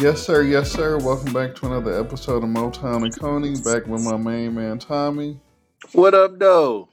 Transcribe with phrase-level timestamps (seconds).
[0.00, 0.42] Yes, sir.
[0.44, 0.96] Yes, sir.
[0.96, 3.60] Welcome back to another episode of Motown and Coney.
[3.60, 5.38] Back with my main man Tommy.
[5.92, 6.88] What up, though?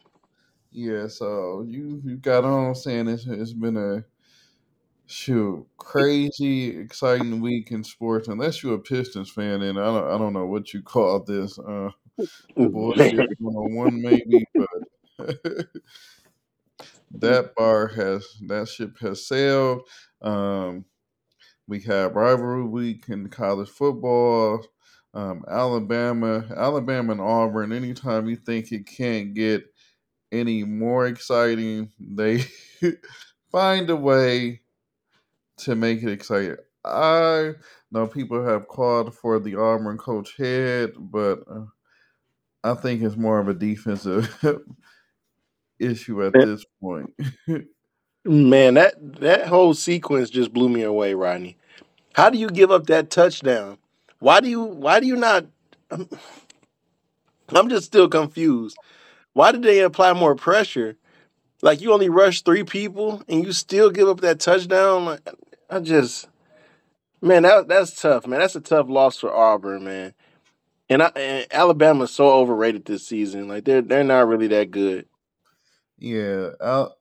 [0.74, 4.04] Yeah, so you you got on saying it's it's been a
[5.06, 8.28] shoot crazy exciting week in sports.
[8.28, 11.58] Unless you're a Pistons fan, and I don't I don't know what you call this.
[11.58, 11.92] Uh,
[12.58, 15.30] bullshit one maybe, but
[17.12, 19.84] that bar has that ship has sailed.
[20.22, 20.84] Um,
[21.68, 24.66] we have rivalry week in college football.
[25.14, 27.72] Um, Alabama, Alabama and Auburn.
[27.74, 29.64] Anytime you think it can't get
[30.32, 32.46] any more exciting, they
[33.52, 34.62] find a way
[35.60, 36.58] to make it exciting.
[36.86, 37.54] I
[37.92, 41.66] know people have called for the Auburn coach head, but uh,
[42.64, 44.36] I think it's more of a defensive
[45.80, 47.12] issue at this point.
[48.28, 51.58] Man, that that whole sequence just blew me away, Rodney.
[52.14, 53.78] How do you give up that touchdown?
[54.20, 55.46] Why do you why do you not
[55.90, 56.10] I'm,
[57.50, 58.78] I'm just still confused.
[59.32, 60.98] Why did they apply more pressure?
[61.62, 65.06] Like you only rush three people and you still give up that touchdown?
[65.06, 65.30] Like
[65.70, 66.28] I just
[67.22, 68.42] man, that that's tough, man.
[68.42, 70.14] That's a tough loss for Auburn, man.
[70.90, 73.48] And, I, and Alabama's so overrated this season.
[73.48, 75.06] Like they're they're not really that good.
[75.98, 76.98] Yeah, Al-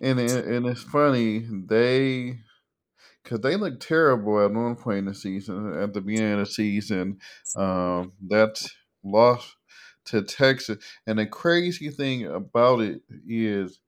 [0.00, 2.38] and it, and it's funny they
[3.22, 5.78] because they looked terrible at one point in the season.
[5.80, 7.18] At the beginning of the season,
[7.56, 8.60] um, that
[9.04, 9.54] loss
[10.06, 10.78] to Texas.
[11.06, 13.80] And the crazy thing about it is,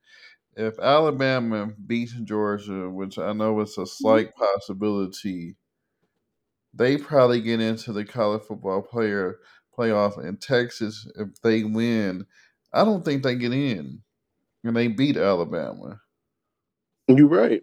[0.56, 5.56] if Alabama beats Georgia, which I know is a slight possibility,
[6.74, 9.38] they probably get into the college football player
[9.76, 10.22] playoff.
[10.22, 12.26] And Texas, if they win,
[12.72, 14.02] I don't think they get in,
[14.64, 16.00] and they beat Alabama.
[17.08, 17.62] You're right,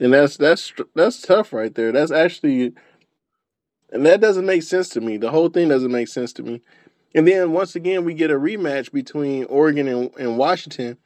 [0.00, 1.92] and that's that's that's tough right there.
[1.92, 2.74] That's actually,
[3.90, 5.16] and that doesn't make sense to me.
[5.16, 6.62] The whole thing doesn't make sense to me.
[7.14, 10.98] And then once again, we get a rematch between Oregon and, and Washington,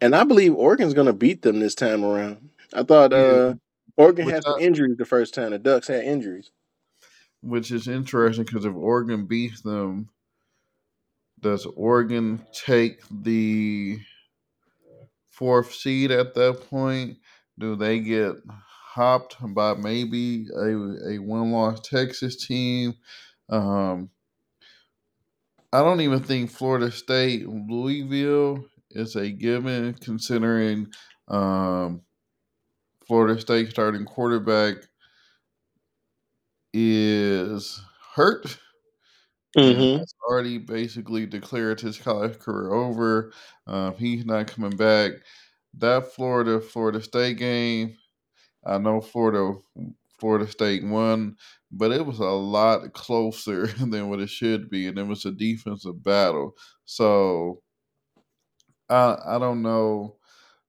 [0.00, 2.50] and I believe Oregon's going to beat them this time around.
[2.72, 3.54] I thought uh,
[3.96, 5.50] Oregon had some injuries the first time.
[5.50, 6.50] The Ducks had injuries.
[7.42, 10.08] which is interesting because if Oregon beats them,
[11.40, 13.98] does Oregon take the
[15.32, 17.18] fourth seed at that point?
[17.58, 22.94] Do they get hopped by maybe a, a one loss Texas team?
[23.48, 24.10] Um,
[25.72, 30.88] I don't even think Florida State Louisville is a given considering
[31.28, 32.02] um,
[33.06, 34.76] Florida State starting quarterback
[36.74, 37.80] is
[38.14, 38.58] hurt
[39.56, 39.98] Mm-hmm.
[39.98, 43.32] has already basically declared his college career over.
[43.66, 45.12] Um, he's not coming back.
[45.78, 47.96] That Florida Florida State game,
[48.64, 49.54] I know Florida
[50.18, 51.36] Florida State won,
[51.70, 55.32] but it was a lot closer than what it should be, and it was a
[55.32, 56.54] defensive battle.
[56.84, 57.60] So
[58.88, 60.16] I I don't know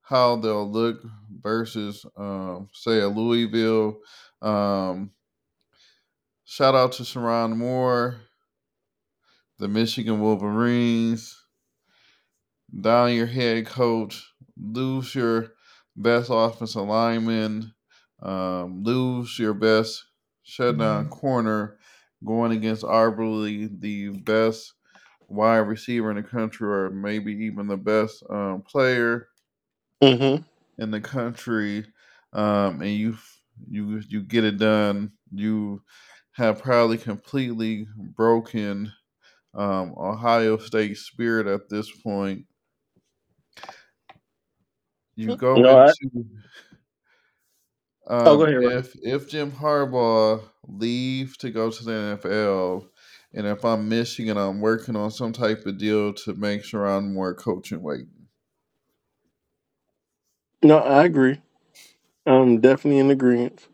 [0.01, 1.01] how they'll look
[1.41, 3.99] versus um, say a Louisville.
[4.41, 5.11] Um,
[6.45, 8.17] shout out to Sherrone Moore
[9.63, 11.41] the Michigan Wolverines,
[12.81, 14.29] down your head coach,
[14.61, 15.53] lose your
[15.95, 17.73] best offensive lineman,
[18.21, 20.05] um, lose your best
[20.43, 21.77] shutdown corner,
[22.25, 24.73] going against arguably the best
[25.29, 29.29] wide receiver in the country, or maybe even the best um, player
[30.01, 30.43] Mm-hmm.
[30.77, 31.85] in the country,
[32.33, 33.17] um, and you
[33.69, 35.13] you you get it done.
[35.31, 35.83] You
[36.33, 38.91] have probably completely broken
[39.55, 42.45] um, Ohio State spirit at this point.
[45.15, 46.25] You go No, I- into
[48.25, 52.87] Oh, um, go ahead, if if Jim Harbaugh leaves to go to the NFL,
[53.33, 57.13] and if I'm Michigan, I'm working on some type of deal to make sure I'm
[57.13, 58.07] more coaching weight.
[60.63, 61.41] No, I agree.
[62.25, 63.67] I'm definitely in agreement.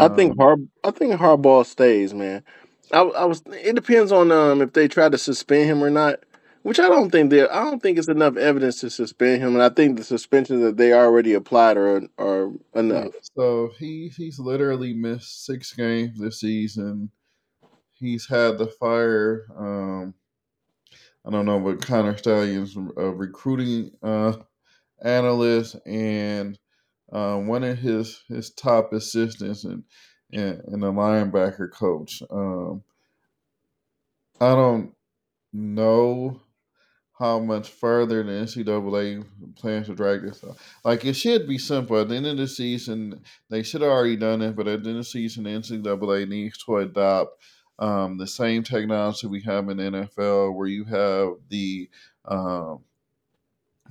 [0.00, 2.44] I think Um, Har I think Harbaugh stays, man.
[2.92, 3.42] I, I was.
[3.46, 6.20] It depends on um if they try to suspend him or not,
[6.62, 7.52] which I don't think there.
[7.52, 10.76] I don't think it's enough evidence to suspend him, and I think the suspensions that
[10.76, 13.12] they already applied are are enough.
[13.36, 17.10] so he he's literally missed six games this season.
[17.94, 19.46] He's had the fire.
[19.56, 20.14] Um,
[21.26, 24.34] I don't know what Connor Stalions a recruiting uh,
[25.02, 26.58] analyst and
[27.12, 29.84] uh, one of his his top assistants and
[30.32, 32.22] and, and the linebacker coach.
[32.30, 32.82] Um,
[34.40, 34.94] I don't
[35.52, 36.40] know
[37.18, 39.24] how much further the NCAA
[39.56, 40.56] plans to drag this out.
[40.84, 41.98] Like it should be simple.
[41.98, 44.90] At the end of the season, they should have already done it, but at the
[44.90, 47.42] end of the season, the NCAA needs to adopt
[47.80, 51.88] um, the same technology we have in NFL, where you have the
[52.24, 52.84] um,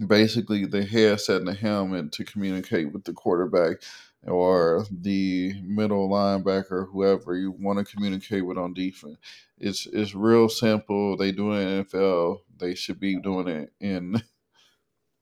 [0.05, 3.77] basically the headset and the helmet to communicate with the quarterback
[4.23, 9.17] or the middle linebacker, whoever you want to communicate with on defense.
[9.57, 11.17] It's it's real simple.
[11.17, 12.39] They do it in NFL.
[12.57, 14.21] They should be doing it in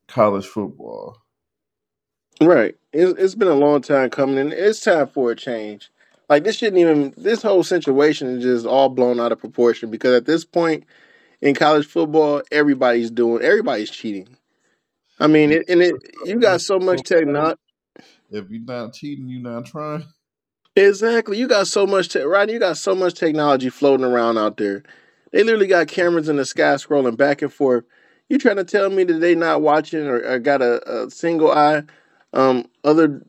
[0.07, 1.21] college football.
[2.41, 2.75] Right.
[2.91, 5.89] It's, it's been a long time coming, and it's time for a change.
[6.27, 7.13] Like this shouldn't even.
[7.15, 10.83] This whole situation is just all blown out of proportion because at this point
[11.41, 13.43] in college football, everybody's doing.
[13.43, 14.35] Everybody's cheating.
[15.19, 15.95] I mean, it, and it
[16.25, 17.59] you got so much technology.
[18.31, 20.05] If you're not cheating, you're not trying.
[20.75, 21.37] Exactly.
[21.37, 22.49] You got so much, te- right?
[22.49, 24.83] You got so much technology floating around out there.
[25.31, 27.85] They literally got cameras in the sky scrolling back and forth.
[28.27, 31.51] You trying to tell me that they not watching or, or got a, a, single
[31.51, 31.83] eye?
[32.33, 33.25] Um, other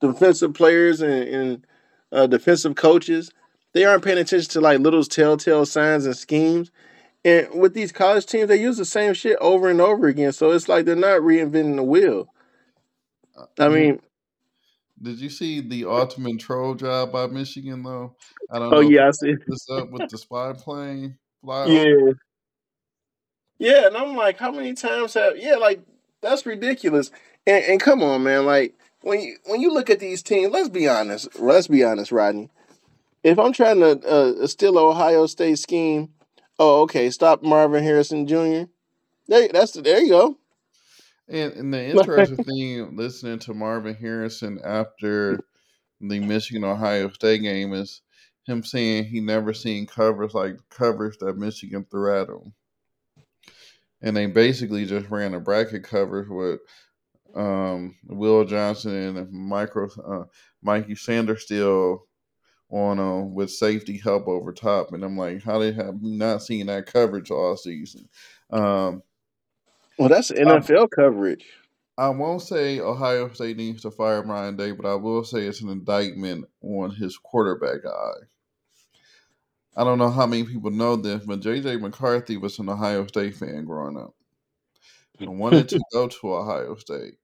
[0.00, 1.66] defensive players and, and
[2.12, 3.32] uh, defensive coaches,
[3.72, 6.70] they aren't paying attention to like little telltale signs and schemes.
[7.24, 10.32] And with these college teams, they use the same shit over and over again.
[10.32, 12.28] So it's like they're not reinventing the wheel.
[13.36, 14.00] Uh, I mean,
[15.00, 18.14] did you see the ultimate troll job by Michigan though?
[18.50, 18.88] I don't oh, know.
[18.88, 21.66] yeah, I see this up with the spy plane fly.
[21.66, 22.18] Yeah, over.
[23.58, 25.36] yeah, and I'm like, how many times have?
[25.36, 25.80] Yeah, like
[26.22, 27.10] that's ridiculous.
[27.46, 30.68] And, and come on, man, like when you when you look at these teams, let's
[30.68, 31.40] be honest.
[31.40, 32.50] Let's be honest, Rodney.
[33.22, 36.10] If I'm trying to uh, steal Ohio State scheme,
[36.58, 38.70] oh, okay, stop Marvin Harrison Jr.
[39.28, 40.38] There, that's there you go.
[41.28, 45.40] And, and the interesting thing, listening to Marvin Harrison after
[46.00, 48.02] the Michigan Ohio State game is
[48.46, 52.52] him saying he never seen covers like covers that Michigan threw at him.
[54.02, 56.60] And they basically just ran a bracket cover with
[57.34, 60.24] um, Will Johnson and micro uh,
[60.62, 62.00] Mikey Sainristil
[62.74, 64.92] on uh, with safety help over top.
[64.92, 68.08] And I'm like, how they have not seen that coverage all season?
[68.50, 69.02] Um,
[69.96, 71.46] well, that's NFL um, coverage.
[71.96, 75.60] I won't say Ohio State needs to fire Ryan Day, but I will say it's
[75.60, 78.26] an indictment on his quarterback eye.
[79.76, 83.36] I don't know how many people know this, but JJ McCarthy was an Ohio State
[83.36, 84.14] fan growing up
[85.20, 87.14] and wanted to go to Ohio State.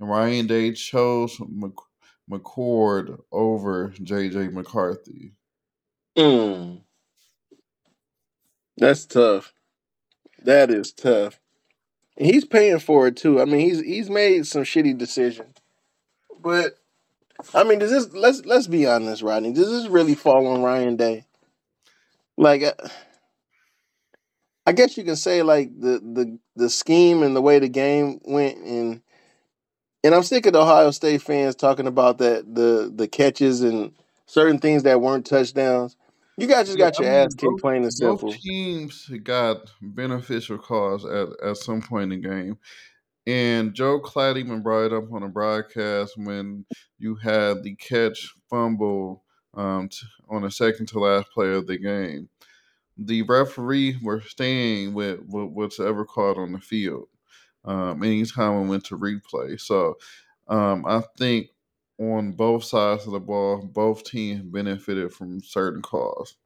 [0.00, 1.38] And Ryan Day chose
[2.30, 5.32] McCord over JJ McCarthy.
[6.16, 6.82] Mm.
[8.76, 9.52] That's tough.
[10.44, 11.40] That is tough.
[12.16, 13.40] He's paying for it too.
[13.40, 15.56] I mean, he's he's made some shitty decisions.
[16.40, 16.78] But
[17.54, 19.52] I mean, does this let's let's be honest, Rodney?
[19.52, 21.24] Does this really fall on Ryan Day?
[22.38, 22.72] Like, uh,
[24.66, 28.20] I guess you can say like the the the scheme and the way the game
[28.24, 29.02] went, and
[30.04, 33.92] and I'm sick of the Ohio State fans talking about that the the catches and
[34.26, 35.96] certain things that weren't touchdowns.
[36.38, 38.28] You guys just got yeah, your I mean, ass kicked, plain and simple.
[38.30, 42.58] Both teams got beneficial calls at, at some point in the game.
[43.26, 46.64] And Joel Klatt even brought it up on a broadcast when
[46.98, 51.78] you had the catch fumble um, t- on the second to last play of the
[51.78, 52.28] game.
[52.98, 57.08] The referee were staying with, with what's ever called on the field
[57.66, 59.60] um, anytime we went to replay.
[59.60, 59.96] So
[60.48, 61.48] um, I think
[61.98, 66.36] on both sides of the ball, both teams benefited from certain calls.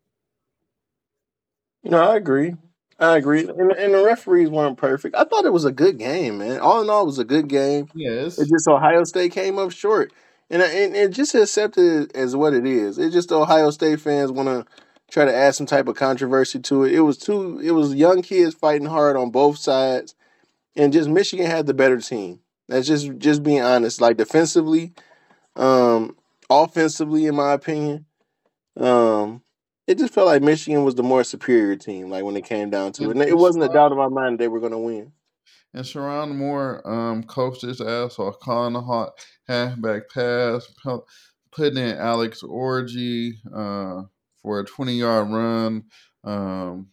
[1.82, 2.54] No, I agree.
[2.98, 3.48] I agree.
[3.48, 5.16] And, and, the referees weren't perfect.
[5.16, 6.60] I thought it was a good game, man.
[6.60, 7.88] All in all, it was a good game.
[7.94, 8.38] Yes.
[8.38, 10.12] It just Ohio State came up short.
[10.50, 12.98] And, and, and just accept it as what it is.
[12.98, 14.66] It's just Ohio State fans want to
[15.10, 16.92] try to add some type of controversy to it.
[16.92, 20.14] It was two it was young kids fighting hard on both sides.
[20.76, 22.40] And just Michigan had the better team.
[22.68, 24.00] That's just just being honest.
[24.00, 24.92] Like defensively,
[25.56, 26.16] um,
[26.48, 28.06] offensively, in my opinion,
[28.76, 29.42] um,
[29.86, 32.10] it just felt like Michigan was the more superior team.
[32.10, 34.38] Like when it came down to it, and it wasn't a doubt in my mind
[34.38, 35.12] they were going to win.
[35.74, 39.12] And Sherrone Moore um, coached his ass off, calling the hot
[39.46, 40.72] halfback pass,
[41.52, 44.04] putting in Alex Orji uh,
[44.42, 45.84] for a twenty yard run.
[46.22, 46.88] Um,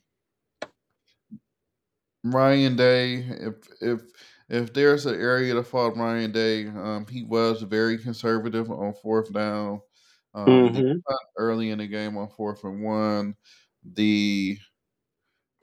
[2.31, 4.01] Ryan Day, if if
[4.49, 9.31] if there's an area to fault Ryan Day, um, he was very conservative on fourth
[9.33, 9.81] down.
[10.33, 10.97] Um, mm-hmm.
[11.37, 13.35] early in the game on fourth and one.
[13.95, 14.57] The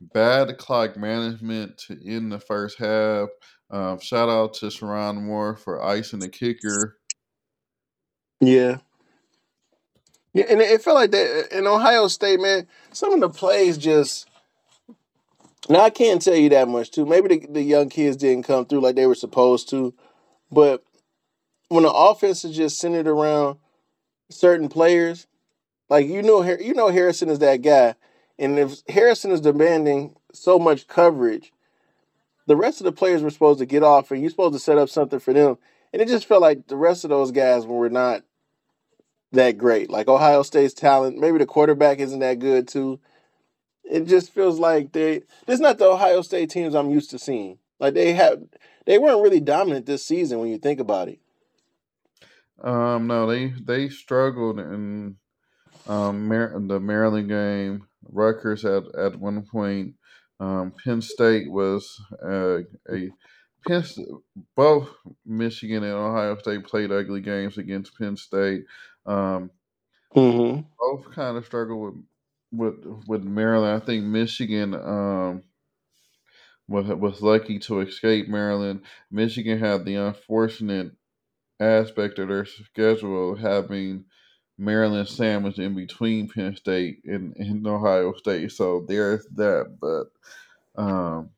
[0.01, 3.29] bad clock management in the first half.
[3.71, 6.99] Um, shout out to Sherrone Moore for icing the kicker.
[8.41, 8.79] Yeah.
[10.33, 12.67] Yeah, and it felt like that in Ohio State, man.
[12.93, 14.29] Some of the plays just
[15.69, 17.07] Now I can't tell you that much too.
[17.07, 19.95] Maybe the, the young kids didn't come through like they were supposed to,
[20.51, 20.83] but
[21.69, 23.59] when the offense is just centered around
[24.31, 25.27] certain players,
[25.89, 27.95] like you know, you know Harrison is that guy,
[28.39, 31.53] and if Harrison is demanding so much coverage,
[32.47, 34.79] the rest of the players were supposed to get off, and you're supposed to set
[34.79, 35.57] up something for them.
[35.93, 38.23] And it just felt like the rest of those guys were not
[39.33, 39.91] that great.
[39.91, 43.01] Like Ohio State's talent, maybe the quarterback isn't that good too.
[43.85, 45.23] It just feels like they.
[45.47, 47.59] This is not the Ohio State teams I'm used to seeing.
[47.79, 48.43] Like they have,
[48.87, 51.19] they weren't really dominant this season when you think about it.
[52.63, 55.17] Um, no, they they struggled in
[55.87, 57.87] um Mar- the Maryland game.
[58.11, 59.95] Rutgers at at one point.
[60.41, 62.59] Um, Penn State was uh,
[62.91, 63.11] a
[63.67, 63.85] Penn.
[64.57, 64.89] Both
[65.25, 68.65] Michigan and Ohio State played ugly games against Penn State.
[69.07, 69.51] Um,
[70.15, 70.63] mm-hmm.
[70.79, 72.05] Both kind of struggled with
[72.57, 73.83] with with Maryland.
[73.83, 75.43] I think Michigan um,
[76.69, 78.83] was was lucky to escape Maryland.
[79.11, 80.93] Michigan had the unfortunate
[81.61, 84.05] aspect of their schedule having
[84.59, 88.53] Maryland sandwiched in between Penn State and, and Ohio State.
[88.53, 89.77] So there's that.
[89.81, 91.31] But um,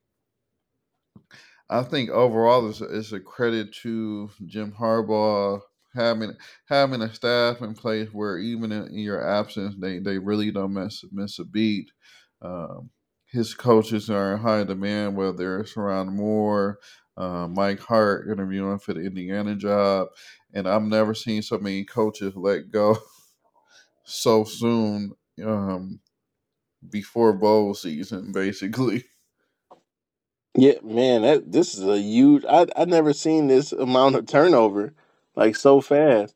[1.69, 5.61] I think overall it's, it's a credit to Jim Harbaugh
[5.97, 6.35] having
[6.69, 10.75] having a staff in place where even in, in your absence they, they really don't
[10.75, 11.91] miss miss a beat.
[12.43, 12.91] Um,
[13.33, 16.81] his coaches are in high demand, whether it's Sherrone Moore,
[17.19, 20.09] uh, Mike Hart interviewing for the Indiana job,
[20.55, 22.99] and I've never seen so many coaches let go
[24.05, 25.13] so soon
[25.45, 26.01] um,
[26.91, 29.05] before bowl season, basically.
[30.57, 32.45] Yeah, man, that this is a huge.
[32.49, 34.95] I I never seen this amount of turnover
[35.37, 36.35] like so fast,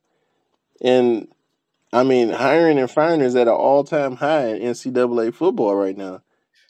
[0.83, 1.29] and
[1.93, 5.97] I mean hiring and firing is at an all time high in NCAA football right
[5.97, 6.23] now.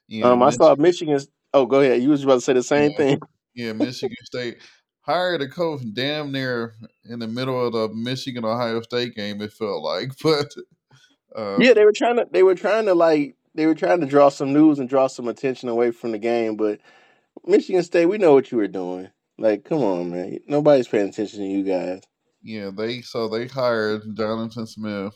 [0.08, 1.20] Yeah, um, I saw Michigan.
[1.52, 2.02] Oh, go ahead.
[2.02, 3.20] You was about to say the same yeah, thing.
[3.54, 4.58] Yeah, Michigan State
[5.00, 9.42] hired a coach damn near in the middle of the Michigan Ohio State game.
[9.42, 10.49] It felt like, but
[11.37, 12.26] uh, yeah, they were trying to.
[12.30, 13.37] They were trying to like.
[13.54, 16.56] They were trying to draw some news and draw some attention away from the game,
[16.56, 16.80] but
[17.44, 19.08] Michigan State, we know what you were doing.
[19.38, 20.38] Like, come on, man.
[20.46, 22.02] Nobody's paying attention to you guys.
[22.42, 25.14] Yeah, they so they hired Jonathan Smith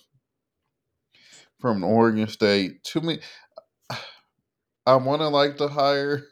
[1.58, 2.84] from Oregon State.
[2.84, 3.20] To me,
[4.86, 6.26] I want to like to hire,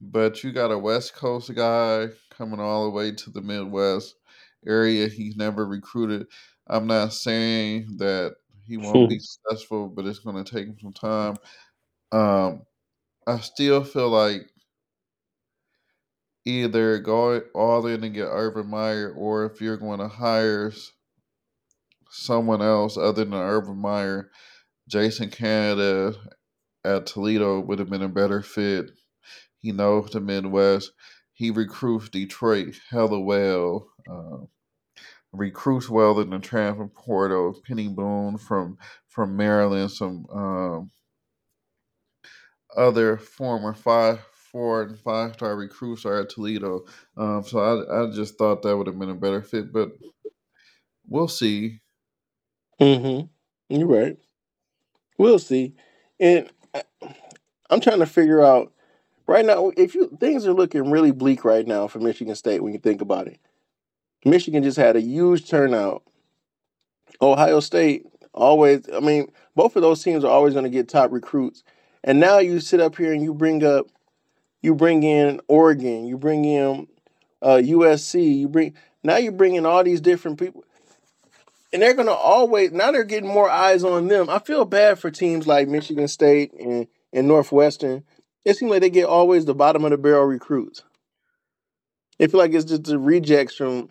[0.00, 4.16] but you got a West Coast guy coming all the way to the Midwest
[4.66, 5.08] area.
[5.08, 6.26] He's never recruited.
[6.66, 10.92] I'm not saying that he won't be successful, but it's going to take him some
[10.92, 11.36] time.
[12.10, 12.62] Um,
[13.26, 14.50] I still feel like
[16.46, 20.72] either go all in and get Urban Meyer, or if you're going to hire
[22.08, 24.30] someone else other than Urban Meyer,
[24.88, 26.14] Jason Candle
[26.84, 28.92] at Toledo would have been a better fit.
[29.58, 30.92] He knows the Midwest.
[31.32, 33.88] He recruits Detroit hella well.
[34.08, 34.46] Uh,
[35.32, 37.60] recruits well in the transfer portal.
[37.68, 40.90] Peny Boone from from Maryland, some um,
[42.76, 44.20] other former five
[44.56, 46.86] four and five star recruits are at Toledo.
[47.14, 49.90] Um, so I, I just thought that would have been a better fit, but
[51.06, 51.82] we'll see.
[52.80, 53.26] Mm-hmm.
[53.68, 54.16] You're right.
[55.18, 55.74] We'll see.
[56.18, 56.50] And
[57.68, 58.72] I'm trying to figure out
[59.26, 62.72] right now if you things are looking really bleak right now for Michigan State when
[62.72, 63.38] you think about it.
[64.24, 66.02] Michigan just had a huge turnout.
[67.20, 71.12] Ohio State always, I mean, both of those teams are always going to get top
[71.12, 71.62] recruits.
[72.02, 73.88] And now you sit up here and you bring up
[74.62, 76.88] you bring in Oregon, you bring in
[77.42, 80.64] uh, USC, you bring now you bring in all these different people,
[81.72, 84.28] and they're gonna always now they're getting more eyes on them.
[84.28, 88.04] I feel bad for teams like Michigan State and and Northwestern.
[88.44, 90.82] It seems like they get always the bottom of the barrel recruits.
[92.18, 93.90] They feel like it's just the rejects from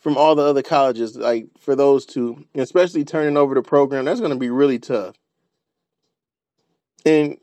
[0.00, 1.16] from all the other colleges.
[1.16, 5.16] Like for those two, especially turning over the program, that's to be really tough.
[7.04, 7.38] And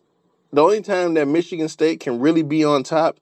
[0.51, 3.19] the only time that Michigan State can really be on top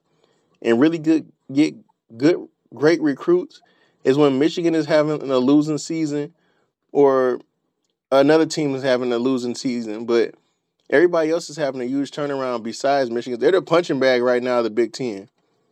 [0.62, 1.74] and really good get
[2.16, 3.60] good great recruits
[4.04, 6.32] is when Michigan is having a losing season
[6.92, 7.40] or
[8.12, 10.34] another team is having a losing season, but
[10.90, 13.40] everybody else is having a huge turnaround besides Michigan.
[13.40, 15.28] They're the punching bag right now of the Big Ten.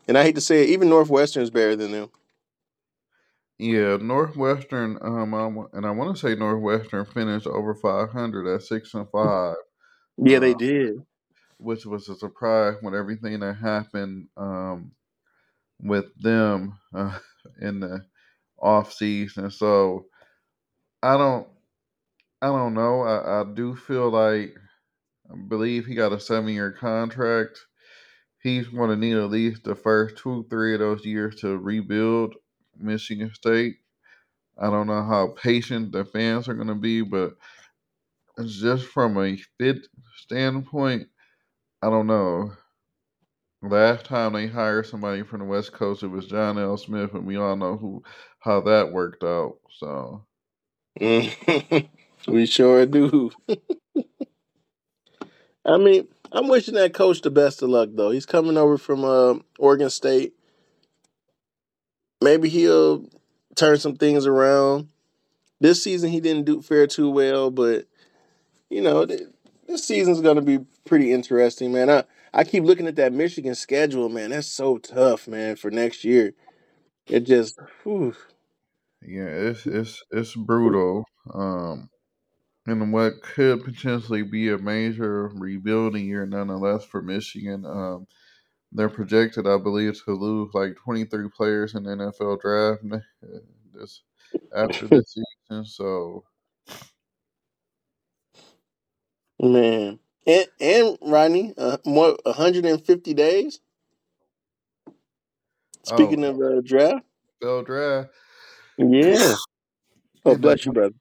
[0.08, 2.10] And I hate to say it, even Northwestern is better than them.
[3.56, 9.08] Yeah, Northwestern, um, and I want to say Northwestern finished over 500 at six and
[9.08, 9.54] five.
[10.18, 11.06] Yeah, they uh, did
[11.64, 14.92] which was a surprise when everything that happened um,
[15.82, 17.18] with them uh,
[17.60, 18.04] in the
[18.60, 19.50] off season.
[19.50, 20.06] So
[21.02, 21.48] I don't,
[22.42, 23.02] I don't know.
[23.02, 24.54] I, I do feel like
[25.30, 27.58] I believe he got a seven year contract.
[28.42, 32.34] he's going to need at least the first two, three of those years to rebuild
[32.78, 33.76] Michigan State.
[34.58, 37.34] I don't know how patient the fans are going to be, but
[38.46, 41.08] just from a fit standpoint,
[41.84, 42.50] I don't know.
[43.60, 46.78] Last time they hired somebody from the West Coast, it was John L.
[46.78, 48.02] Smith, and we all know who
[48.38, 49.58] how that worked out.
[49.70, 50.24] So
[50.98, 53.32] we sure do.
[55.66, 58.12] I mean, I'm wishing that coach the best of luck, though.
[58.12, 60.32] He's coming over from uh, Oregon State.
[62.22, 63.04] Maybe he'll
[63.56, 64.88] turn some things around.
[65.60, 67.84] This season, he didn't do fare too well, but
[68.70, 69.06] you know,
[69.66, 71.90] this season's going to be pretty interesting, man.
[71.90, 74.30] I I keep looking at that Michigan schedule, man.
[74.30, 76.34] That's so tough, man, for next year.
[77.06, 78.14] It just, whew.
[79.02, 81.04] yeah, it's it's it's brutal.
[81.32, 81.90] Um,
[82.66, 87.64] and what could potentially be a major rebuilding year, nonetheless, for Michigan.
[87.66, 88.06] Um,
[88.72, 92.82] they're projected, I believe, to lose like 23 players in the NFL draft
[93.72, 94.02] this
[94.56, 95.14] after this
[95.48, 95.64] season.
[95.64, 96.24] So,
[99.44, 103.60] man, and and Rodney, uh, more 150 days.
[105.84, 107.04] Speaking oh, of uh, draft,
[107.42, 108.10] NFL draft.
[108.78, 109.34] yeah.
[110.26, 110.94] Oh, bless you, brother.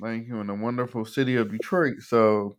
[0.00, 2.00] thank you in the wonderful city of Detroit.
[2.00, 2.56] So,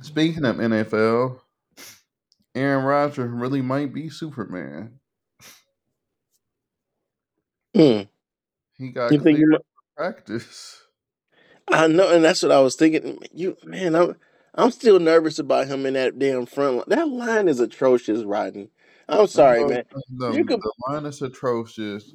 [0.00, 1.40] speaking of NFL,
[2.54, 5.00] Aaron Rodgers really might be Superman.
[7.74, 8.02] Hmm.
[8.76, 9.60] He got You think you cleared might?
[9.96, 10.81] practice.
[11.70, 13.18] I know, and that's what I was thinking.
[13.32, 14.16] You man, I'm
[14.54, 16.84] I'm still nervous about him in that damn front line.
[16.88, 18.70] That line is atrocious, Rodney.
[19.08, 19.84] I'm sorry, No, man.
[20.10, 22.14] the, You could the line is atrocious.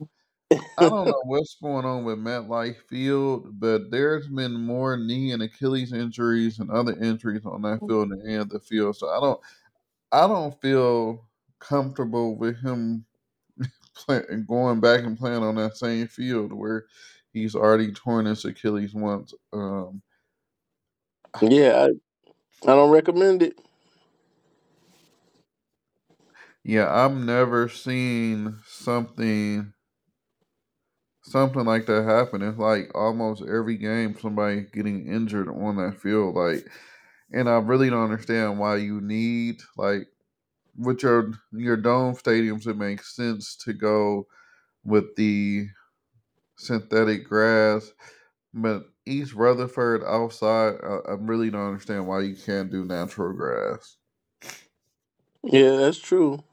[0.52, 5.44] I don't know what's going on with MetLife Field, but there's been more knee and
[5.44, 7.88] Achilles injuries and other injuries on that mm.
[7.88, 8.96] field than any other field.
[8.96, 9.40] So I don't,
[10.12, 11.28] I don't feel
[11.60, 13.06] comfortable with him
[13.96, 16.86] play, going back and playing on that same field where
[17.42, 19.34] he's already torn his Achilles once.
[19.54, 20.02] Um,
[21.42, 23.60] yeah, I, I don't recommend it.
[26.64, 29.74] yeah, I've never seen something
[31.24, 32.42] something like that happen.
[32.42, 36.36] It's like almost every game somebody getting injured on that field.
[36.36, 36.68] Like,
[37.34, 40.08] and I really don't understand why you need like
[40.78, 42.68] with your your dome stadiums.
[42.68, 44.28] It makes sense to go
[44.84, 45.68] with the
[46.58, 47.92] synthetic grass,
[48.54, 53.98] but East Rutherford outside, I, I really don't understand why you can't do natural grass.
[55.44, 56.44] Yeah, that's true.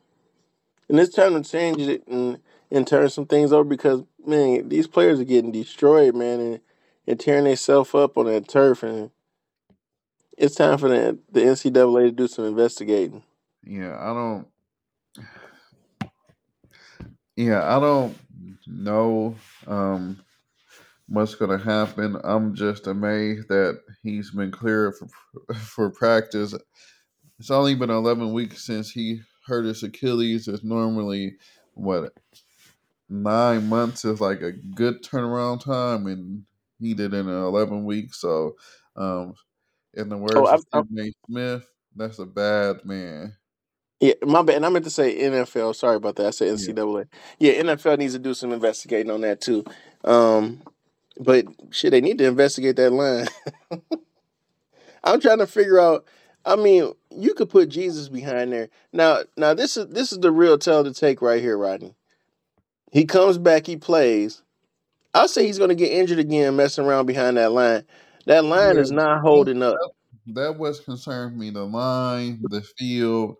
[0.88, 2.38] And it's time to change it and
[2.70, 6.60] and turn some things over because man, these players are getting destroyed, man, and,
[7.06, 9.10] and tearing themselves up on that turf, and
[10.36, 13.22] it's time for the the NCAA to do some investigating.
[13.64, 14.46] Yeah, I don't.
[17.36, 18.16] Yeah, I don't
[18.68, 20.22] know um,
[21.08, 22.16] what's going to happen.
[22.24, 26.54] I'm just amazed that he's been cleared for for practice.
[27.38, 30.48] It's only been 11 weeks since he hurt his Achilles.
[30.48, 31.36] It's normally
[31.74, 32.12] what
[33.08, 36.44] nine months is like a good turnaround time, and
[36.80, 38.20] he did in 11 weeks.
[38.20, 38.56] So,
[38.96, 39.34] um,
[39.94, 43.36] in the Oh, words I, of Stephen Smith, that's a bad man.
[44.08, 44.56] Yeah, my bad.
[44.56, 45.76] And I meant to say NFL.
[45.76, 46.26] Sorry about that.
[46.26, 46.74] I said Yeah.
[46.74, 47.06] NCAA.
[47.38, 49.64] Yeah, NFL needs to do some investigating on that too.
[50.04, 50.62] Um,
[51.20, 53.28] but shit, they need to investigate that line.
[55.04, 56.06] I'm trying to figure out.
[56.46, 58.68] I mean, you could put Jesus behind there.
[58.92, 61.94] Now, now this is this is the real tell to take right here, Rodney.
[62.92, 64.42] He comes back, he plays.
[65.14, 67.84] I'll say he's going to get injured again, messing around behind that line.
[68.26, 69.80] That line Yeah, is not holding up.
[69.80, 71.50] that, that was concerned me.
[71.50, 73.36] The line, the field,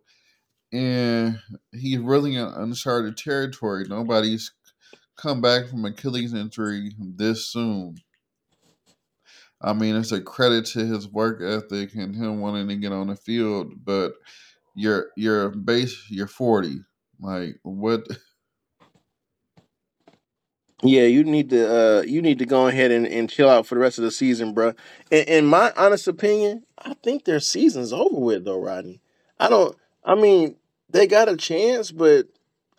[0.75, 1.39] and
[1.73, 3.87] he's really in uncharted territory.
[3.89, 4.53] Nobody's
[5.17, 7.97] come back from Achilles injury this soon.
[9.63, 13.07] I mean, it's a credit to his work ethic and him wanting to get on
[13.09, 14.15] the field, but
[14.75, 16.81] you're you're base you're 40.
[17.21, 18.07] Like what
[20.83, 23.75] Yeah, you need to uh you need to go ahead and, and chill out for
[23.77, 24.75] the rest of the season, bro.
[25.11, 29.01] In, in my honest opinion, I think their season's over with though, Rodney.
[29.41, 30.57] I don't I mean,
[30.95, 32.27] they got a chance, but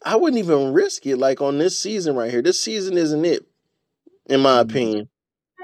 [0.03, 2.41] I wouldn't even risk it like on this season right here.
[2.41, 3.45] This season isn't it,
[4.27, 5.09] in my opinion.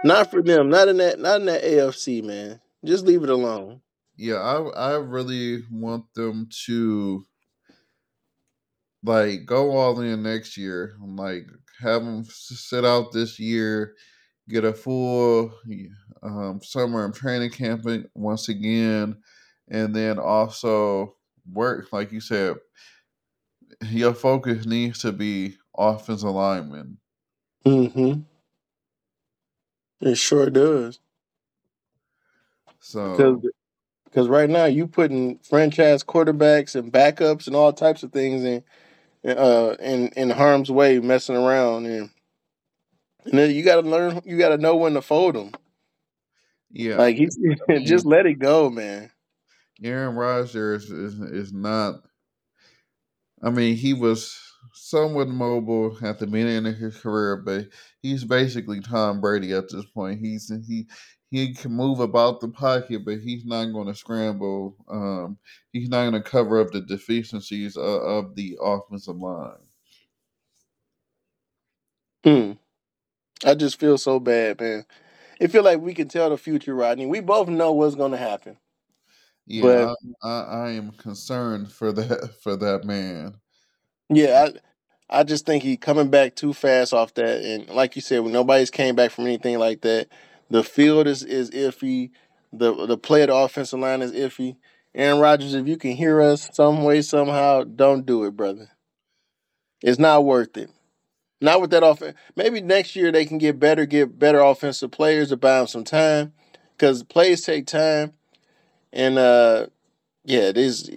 [0.03, 2.59] Not for them, not in that not in that AFC, man.
[2.83, 3.81] Just leave it alone.
[4.17, 4.57] yeah, I
[4.93, 7.23] I really want them to
[9.03, 10.95] like go all in next year.
[10.99, 11.47] Like
[11.79, 13.95] have them sit out this year,
[14.49, 15.53] get a full
[16.21, 19.15] um, summer of training camping once again,
[19.69, 21.15] and then also
[21.51, 22.55] work, like you said,
[23.89, 26.97] your focus needs to be offensive lineman.
[27.65, 28.21] Mm-hmm.
[30.01, 30.99] It sure does.
[32.79, 33.41] So
[34.05, 38.63] because right now you putting franchise quarterbacks and backups and all types of things in
[39.23, 42.09] uh in in harm's way, messing around and
[43.25, 44.21] and then you got to learn.
[44.25, 45.51] You got to know when to fold them.
[46.71, 47.37] yeah, Like he's
[47.83, 49.11] just let it go, man.
[49.83, 52.01] Aaron Rodgers is, is not.
[53.43, 54.39] I mean, he was
[54.73, 57.67] somewhat mobile at the beginning of his career, but
[58.01, 60.19] he's basically Tom Brady at this point.
[60.19, 60.87] He's he
[61.31, 64.75] he can move about the pocket, but he's not going to scramble.
[64.89, 65.37] Um,
[65.71, 69.53] he's not going to cover up the deficiencies of, of the offensive line.
[72.23, 72.51] Hmm.
[73.45, 74.85] I just feel so bad, man.
[75.39, 77.07] It feel like we can tell the future, Rodney.
[77.07, 78.57] We both know what's going to happen,
[79.45, 83.35] Yeah, but I, I, I am concerned for that for that man.
[84.09, 84.49] yeah,
[85.11, 88.19] I I just think he coming back too fast off that, and like you said,
[88.21, 90.07] when nobody's came back from anything like that,
[90.49, 92.11] the field is is iffy.
[92.53, 94.57] The the play of the offensive line is iffy.
[94.95, 98.69] Aaron Rodgers, if you can hear us some way somehow, don't do it, brother.
[99.81, 100.69] It's not worth it.
[101.41, 102.17] Not with that offense.
[102.35, 105.83] Maybe next year they can get better, get better offensive players to buy them some
[105.83, 106.33] time,
[106.77, 108.13] because plays take time.
[108.93, 109.67] And uh,
[110.25, 110.89] yeah, it is.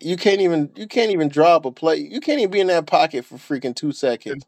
[0.00, 1.96] You can't even you can't even drop a play.
[1.96, 4.44] You can't even be in that pocket for freaking two seconds.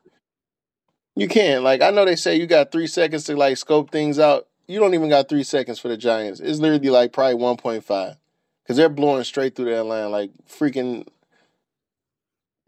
[1.17, 1.65] You can't.
[1.65, 4.47] Like I know they say you got three seconds to like scope things out.
[4.69, 6.41] You don't even got three seconds for the Giants.
[6.41, 8.17] It's literally like probably one point five,
[8.63, 11.07] because they're blowing straight through that line like freaking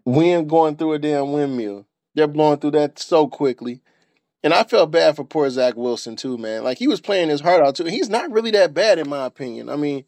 [0.04, 1.86] wind going through a damn windmill.
[2.14, 3.80] They're blowing through that so quickly.
[4.44, 6.64] And I felt bad for poor Zach Wilson too, man.
[6.64, 7.84] Like he was playing his heart out too.
[7.84, 9.68] He's not really that bad in my opinion.
[9.68, 10.04] I mean,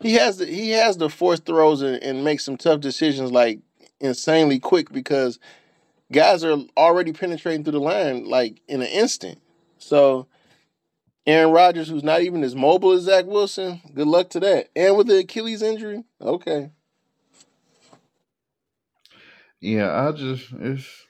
[0.00, 3.60] he has the he has the force throws and, and make some tough decisions like
[4.00, 5.38] insanely quick because
[6.10, 9.40] guys are already penetrating through the line like in an instant.
[9.78, 10.26] So
[11.24, 14.70] Aaron Rodgers, who's not even as mobile as Zach Wilson, good luck to that.
[14.74, 16.70] And with the Achilles injury, okay.
[19.60, 21.06] Yeah, I just it's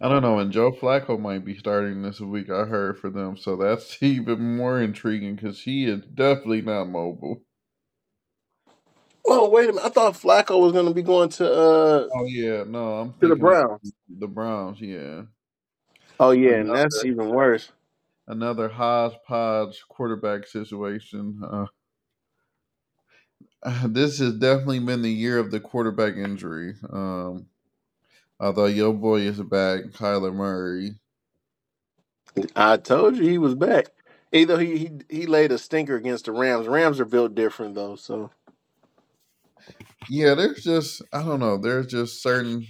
[0.00, 2.50] I don't know, and Joe Flacco might be starting this week.
[2.50, 7.42] I heard for them, so that's even more intriguing because he is definitely not mobile.
[9.26, 9.86] Oh wait a minute!
[9.86, 13.28] I thought Flacco was going to be going to uh Oh yeah, no, I'm to
[13.28, 13.92] the Browns.
[14.08, 14.80] the Browns.
[14.80, 15.22] Yeah,
[16.20, 17.72] Oh yeah, and that's even worse.
[18.28, 21.40] another hodgepodge quarterback situation.
[21.48, 21.66] Uh,
[23.88, 26.74] this has definitely been the year of the quarterback injury.
[26.92, 27.46] Um,
[28.40, 30.96] although your boy is back, Kyler Murray.
[32.56, 33.88] I told you he was back.
[34.32, 36.68] Either he he he laid a stinker against the Rams.
[36.68, 38.30] Rams are built different though, so
[40.08, 41.58] Yeah, there's just I don't know.
[41.58, 42.66] There's just certain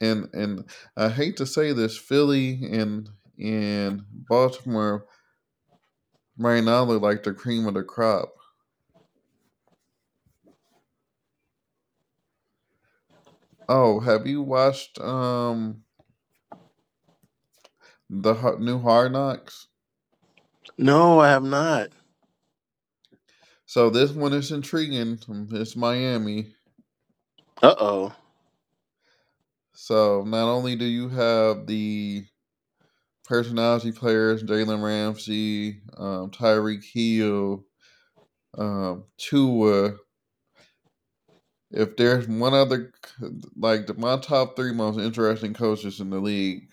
[0.00, 5.06] and and I hate to say this, Philly and and Baltimore
[6.38, 8.34] right now look like the cream of the crop.
[13.72, 15.84] Oh, have you watched um
[18.10, 19.68] the new Hard Knocks?
[20.78, 21.90] no, I have not.
[23.66, 25.18] So this one is intriguing.
[25.52, 26.54] It's Miami.
[27.62, 28.14] Uh oh.
[29.74, 32.24] So not only do you have the
[33.24, 37.64] personality players, Jalen Ramsey, um, Tyreek Hill,
[38.58, 39.94] um, Tua.
[41.72, 42.92] If there's one other,
[43.56, 46.68] like my top three most interesting coaches in the league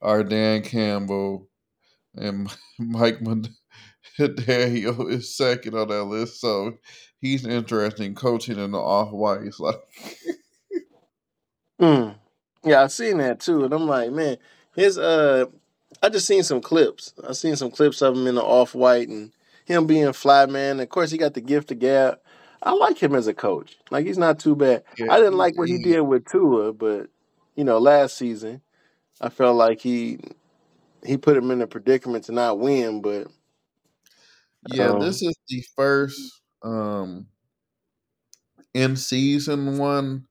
[0.00, 1.48] are Dan Campbell
[2.14, 3.20] and Mike
[4.18, 6.40] McDaniel is second on that list.
[6.40, 6.78] So
[7.20, 9.60] he's interesting coaching in the off whites.
[9.60, 9.80] Like,
[11.80, 12.16] Mm.
[12.64, 14.38] Yeah, I've seen that too, and I'm like, man,
[14.74, 15.44] his uh,
[16.02, 17.14] I just seen some clips.
[17.26, 19.32] I seen some clips of him in the off white and
[19.66, 20.80] him being fly man.
[20.80, 22.18] Of course, he got the gift of gab.
[22.62, 23.76] I like him as a coach.
[23.90, 24.84] Like he's not too bad.
[24.98, 27.08] yeah, I didn't like what he did with Tua, but
[27.54, 28.62] you know, last season
[29.20, 30.18] I felt like he
[31.04, 33.00] he put him in a predicament to not win.
[33.00, 33.28] But
[34.68, 37.26] yeah, um, this is the first um
[38.74, 40.26] in season one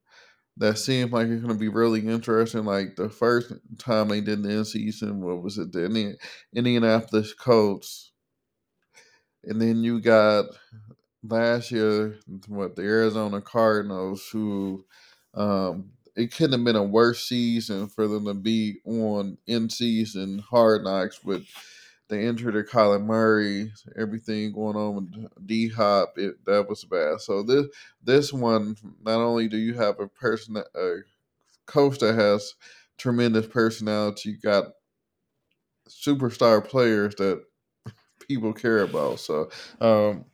[0.58, 2.64] that seemed like it's going to be really interesting.
[2.64, 5.72] Like the first time they did the in season, what was it?
[5.72, 6.16] The Indi-
[6.54, 8.12] Indianapolis Colts,
[9.44, 10.46] and then you got
[11.28, 14.86] last year what the Arizona Cardinals, who
[15.34, 20.40] um, it couldn't have been a worse season for them to be on in season
[20.40, 21.46] hard knocks with
[22.08, 27.20] the injury to Kyler Murray, everything going on with D Hop, that was bad.
[27.20, 27.66] So this
[28.04, 30.96] this one, not only do you have a person, a
[31.66, 32.54] coach that has
[32.98, 34.66] tremendous personality, you got
[35.90, 37.44] superstar players that
[38.28, 39.20] people care about.
[39.20, 39.50] So
[39.82, 40.26] um,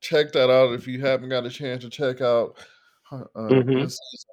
[0.00, 2.56] check that out if you haven't got a chance to check out
[3.12, 3.84] uh, hmm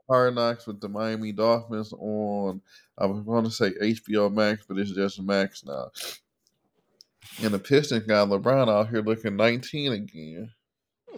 [0.09, 2.61] Hard Knocks with the Miami Dolphins on.
[2.97, 5.91] I was going to say HBO Max, but it's just Max now.
[7.41, 10.51] And the Pistons got LeBron out here looking 19 again.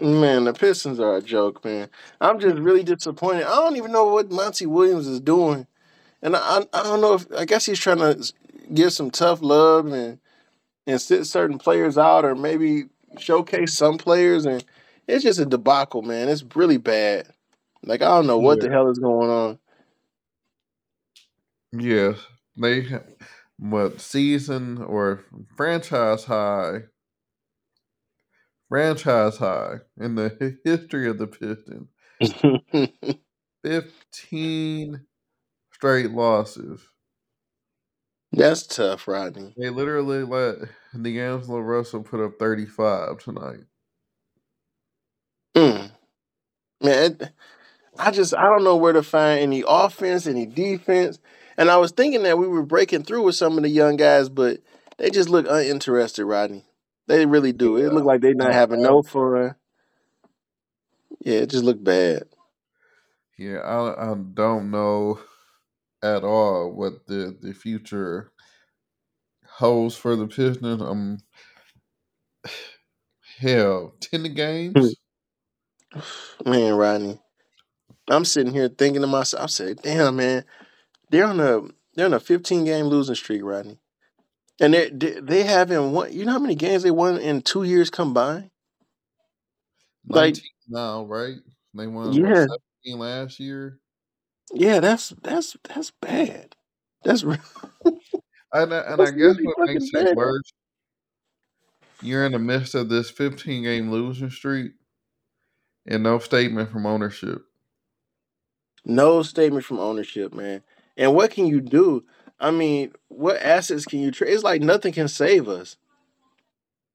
[0.02, 1.90] Man, the Pistons are a joke, man.
[2.20, 3.44] I'm just really disappointed.
[3.44, 5.68] I don't even know what Monty Williams is doing,
[6.22, 8.34] and I I don't know if I guess he's trying to
[8.74, 10.20] give some tough love and
[10.86, 12.86] and sit certain players out, or maybe
[13.20, 14.64] showcase some players, and
[15.08, 16.30] it's just a debacle, man.
[16.30, 17.28] It's really bad.
[17.84, 19.60] Like I don't know what the hell is going on.
[21.72, 22.14] Yeah.
[22.58, 22.88] They
[23.58, 25.24] what season or
[25.56, 26.84] franchise high
[28.70, 31.90] franchise high in the history of the Pistons.
[33.64, 35.06] 15
[35.74, 36.82] straight losses.
[38.38, 39.54] That's tough, Rodney.
[39.58, 40.70] They literally let
[41.00, 43.60] D'Angelo Russell put up 35 tonight.
[45.56, 45.92] Mm.
[46.82, 47.30] Man, it-
[47.98, 51.18] I just I don't know where to find any offense, any defense.
[51.58, 54.28] And I was thinking that we were breaking through with some of the young guys,
[54.28, 54.60] but
[54.98, 56.66] they just look uninterested, Rodney.
[57.08, 57.78] They really do.
[57.78, 57.90] It Yeah.
[57.92, 59.56] look like they not having no fun.
[61.22, 62.24] Yeah, it just looked bad.
[63.38, 65.20] yeah, I, I don't know
[66.06, 68.32] at all what the, the future
[69.58, 70.82] holds for the Pistons.
[70.82, 71.18] Um,
[73.40, 74.96] hell, 10 games?
[76.46, 77.20] Man, Rodney.
[78.10, 80.46] I'm sitting here thinking to myself, I said, damn man,
[81.10, 81.62] they're on a
[81.96, 83.80] they're on a 15 game losing streak, Rodney.
[84.60, 87.90] And they they haven't won you know how many games they won in two years
[87.90, 88.52] combined?
[90.08, 91.38] Like 19 now, right?
[91.74, 92.46] They won, Yeah,
[92.84, 93.80] 17 last year?
[94.56, 96.56] Yeah, that's that's that's bad.
[97.04, 97.38] That's re-
[97.86, 97.92] uh,
[98.54, 100.52] And, I- and I guess really what makes it worse,
[102.02, 104.74] you're in the midst of this 15 game losing streak
[105.88, 107.44] and no statement from ownership.
[108.86, 110.64] No statement from ownership, man.
[110.98, 112.06] And what can you do?
[112.40, 114.34] I mean, what assets can you trade?
[114.34, 115.78] It's like nothing can save us.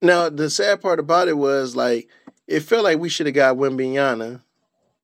[0.01, 2.09] Now, the sad part about it was like
[2.47, 4.41] it felt like we should have got Wembanyama.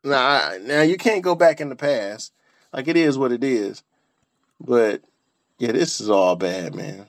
[0.04, 2.34] Now, I, now you can't go back in the past.
[2.73, 3.84] Like it is what it is.
[4.60, 5.03] But
[5.60, 7.08] yeah, this is all bad, man.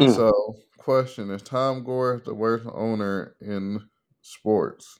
[0.00, 3.88] Mm, So, question is Tom Gore the worst owner in
[4.22, 4.98] sports?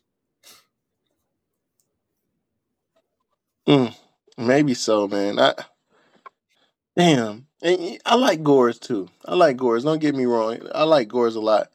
[3.67, 3.95] mm.
[4.37, 5.39] Maybe so, man.
[5.39, 5.55] I
[6.97, 7.47] damn.
[7.63, 9.09] And I like Gores too.
[9.25, 9.85] I like Gores.
[9.85, 10.59] Don't get me wrong.
[10.75, 11.71] I like Gores a lot.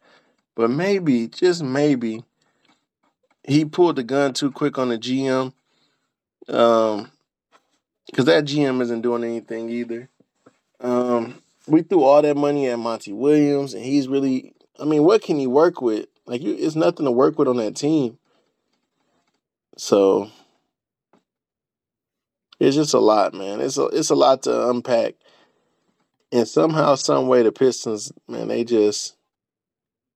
[0.56, 2.24] But maybe, just maybe,
[3.44, 5.54] he pulled the gun too quick on the GM.
[6.48, 7.12] Um,
[8.08, 10.10] because that GM isn't doing anything either.
[10.82, 14.54] Um, we threw all that money at Monty Williams, and he's really.
[14.80, 16.08] I mean, what can he work with?
[16.26, 18.18] Like, you, it's nothing to work with on that team.
[19.78, 20.30] So
[22.60, 23.60] it's just a lot, man.
[23.62, 25.16] It's a it's a lot to unpack.
[26.32, 29.16] And somehow, some way, the Pistons, man, they just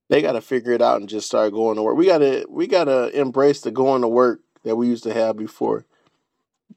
[0.10, 1.98] they got to figure it out and just start going to work.
[1.98, 5.86] We gotta we gotta embrace the going to work that we used to have before.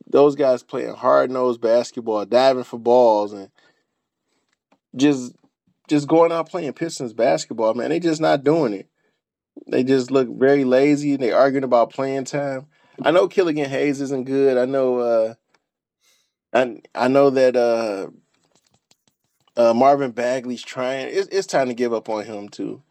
[0.08, 3.50] Those guys playing hard nosed basketball, diving for balls, and
[4.96, 5.34] just
[5.88, 7.90] just going out playing Pistons basketball, man.
[7.90, 8.88] They just not doing it.
[9.66, 11.14] They just look very lazy.
[11.14, 12.66] And they arguing about playing time.
[13.02, 14.56] I know Killian Hayes isn't good.
[14.58, 14.98] I know.
[14.98, 15.34] uh
[16.52, 18.08] I I know that uh,
[19.56, 21.08] uh Marvin Bagley's trying.
[21.08, 22.82] It's it's time to give up on him too.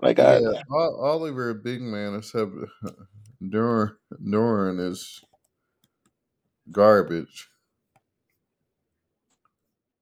[0.00, 2.52] Like I, Yeah, O- Oliver, a big man, except
[3.42, 5.20] Duren, Duren is
[6.70, 7.48] garbage.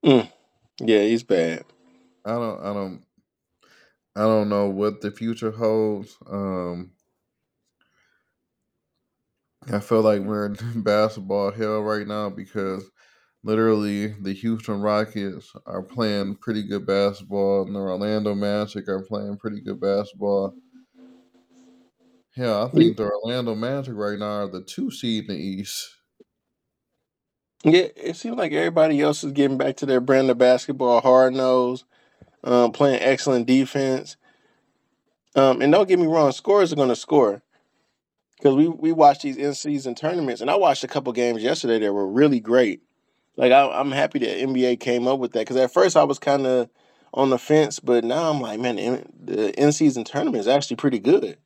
[0.05, 0.31] mm,
[0.81, 1.65] yeah, he's bad.
[2.25, 3.03] I don't, I don't,
[4.15, 6.17] I don't know what the future holds.
[6.31, 6.93] Um,
[9.71, 12.85] I feel like we're in basketball hell right now because
[13.45, 19.37] literally the Houston Rockets are playing pretty good basketball, and the Orlando Magic are playing
[19.39, 20.55] pretty good basketball.
[22.35, 25.97] Hell, I think the Orlando Magic right now are the two seed in the East.
[27.65, 31.35] Yeah, it seems like everybody else is getting back to their brand of basketball, hard
[31.35, 31.85] nose,
[32.43, 34.17] um, playing excellent defense.
[35.37, 37.43] Um, and don't get me wrong, scorers are going to score
[38.37, 41.79] because we we watch these in season tournaments, and I watched a couple games yesterday
[41.79, 42.83] that were really great.
[43.37, 46.19] Like I, I'm happy that NBA came up with that because at first I was
[46.19, 46.69] kind of
[47.15, 50.77] on the fence, but now I'm like, man, the, the in season tournament is actually
[50.77, 51.39] pretty good.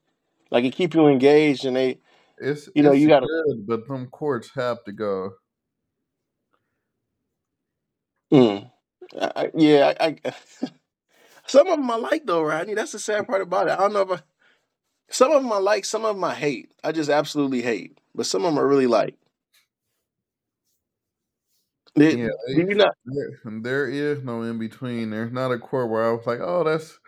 [0.50, 2.00] Like it keep you engaged, and they,
[2.38, 3.26] It's you know, it's you got to.
[3.26, 5.32] good, but them courts have to go.
[8.32, 8.70] Mm,
[9.20, 10.32] I, I- yeah, I, I
[11.46, 12.74] some of them I like though, Rodney.
[12.74, 13.72] That's the sad part about it.
[13.72, 14.22] I don't know if I,
[15.10, 16.72] some of them I like, some of them I hate.
[16.84, 19.16] I just absolutely hate, but some of them I really like.
[21.96, 22.28] Did, Yeah,
[22.76, 22.94] not?
[23.06, 25.10] there, there is no in between.
[25.10, 26.98] There's not a court where I was like, oh, that's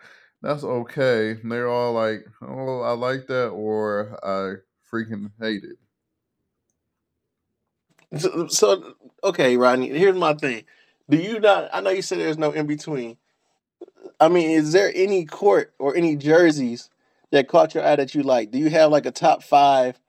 [0.41, 1.31] that's okay.
[1.31, 4.55] And they're all like, oh, I like that, or I
[4.93, 5.77] freaking hate it.
[8.19, 9.89] So, so okay, Rodney.
[9.89, 10.65] Here's my thing.
[11.09, 11.69] Do you not?
[11.73, 13.17] I know you said there's no in between.
[14.19, 16.89] I mean, is there any court or any jerseys
[17.31, 18.51] that caught your eye that you like?
[18.51, 19.99] Do you have like a top five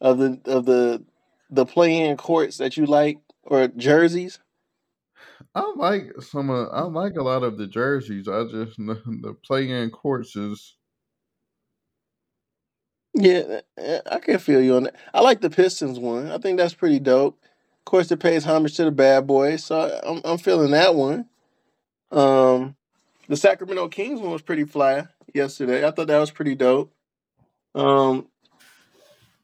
[0.00, 1.04] of the of the
[1.50, 4.40] the play-in courts that you like or jerseys?
[5.56, 8.28] I like some of, I like a lot of the jerseys.
[8.28, 10.76] I just the play-in courts is
[13.14, 14.96] Yeah, eh, I can feel you on that.
[15.14, 16.30] I like the Pistons one.
[16.30, 17.38] I think that's pretty dope.
[17.86, 21.28] Of course, it pays homage to the bad boys, so I'm I'm feeling that one.
[22.10, 22.74] Um,
[23.28, 25.86] the Sacramento Kings one was pretty fly yesterday.
[25.86, 26.92] I thought that was pretty dope.
[27.76, 28.26] Um,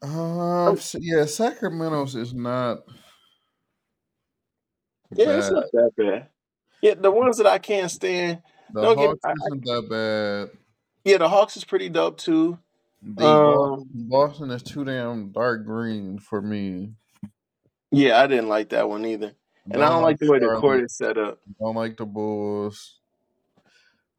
[0.01, 2.79] uh um, yeah, Sacramento's is not
[5.15, 6.27] yeah, it's not that bad.
[6.81, 8.41] Yeah, the ones that I can't stand.
[8.73, 8.97] The Don't.
[8.97, 10.57] Hawks I, I, isn't that bad.
[11.05, 12.59] yeah, the Hawks is pretty dope too.
[13.01, 16.95] The Um, Boston is too damn dark green for me.
[17.93, 19.33] Yeah, I didn't like that one either,
[19.71, 21.39] and I Don't like the way the court is set up.
[21.47, 22.99] I don't like the Bulls.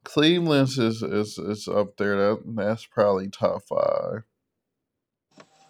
[0.05, 2.15] Cleveland's is is is up there.
[2.15, 4.23] That that's probably top five.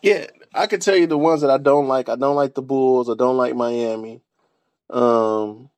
[0.03, 2.09] Yeah, I could tell you the ones that I don't like.
[2.09, 3.09] I don't like the Bulls.
[3.09, 4.21] I don't like Miami.
[4.91, 5.71] Um,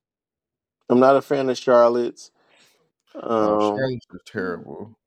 [0.90, 2.32] I'm not a fan of Charlotte's.
[3.16, 4.98] Um, Charlotte's is terrible.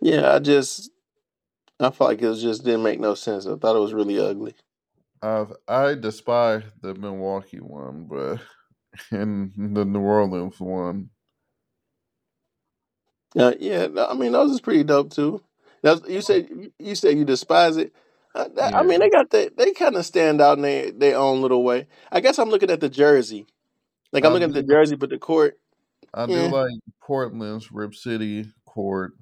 [0.00, 0.90] yeah, I just
[1.78, 3.46] I felt like it just didn't make no sense.
[3.46, 4.54] I thought it was really ugly.
[5.22, 8.40] I've I despise the Milwaukee one, but
[9.12, 11.10] and the New Orleans one.
[13.36, 15.42] Uh, yeah, I mean those is pretty dope too.
[15.82, 17.92] That's, you said you said you despise it.
[18.34, 20.90] Uh, that- I Yeah, mean they got the, they kind of stand out in their,
[20.92, 21.86] their own little way.
[22.12, 23.46] I guess I'm looking at the jersey.
[24.12, 24.64] Like I'm I looking at the do.
[24.64, 25.58] jersey, but the court.
[26.14, 29.12] I do Yeah, like Portland's Rip City court.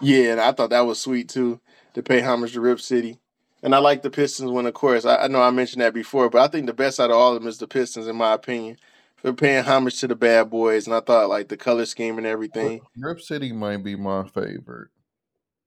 [0.00, 1.60] yeah, and I thought that was sweet too
[1.94, 3.19] to pay homage to Rip City.
[3.62, 5.04] And I like the Pistons one, of course.
[5.04, 7.34] I, I know I mentioned that before, but I think the best out of all
[7.34, 8.78] of them is the Pistons, in my opinion,
[9.16, 10.86] for paying homage to the bad boys.
[10.86, 12.80] And I thought like the color scheme and everything.
[12.96, 14.88] Rip City might be my favorite.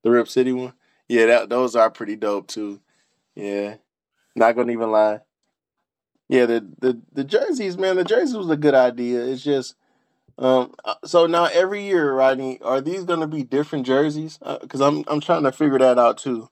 [0.04, 0.74] The Rip City one,
[1.08, 2.82] yeah, that those are pretty dope too.
[3.36, 3.76] Yeah,
[4.36, 5.20] not gonna even lie.
[6.30, 9.24] Yeah, the the the jerseys, man, the jerseys was a good idea.
[9.26, 9.76] It's just
[10.38, 10.74] um.
[10.84, 14.40] uh, So now every year, Rodney, are these gonna be different jerseys?
[14.62, 16.50] Because I'm I'm trying to figure that out too.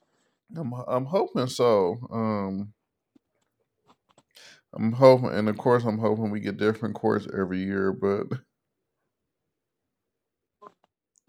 [0.58, 1.98] I'm I'm hoping so.
[2.12, 2.74] Um,
[4.74, 7.92] I'm hoping, and of course, I'm hoping we get different courts every year.
[7.94, 8.28] But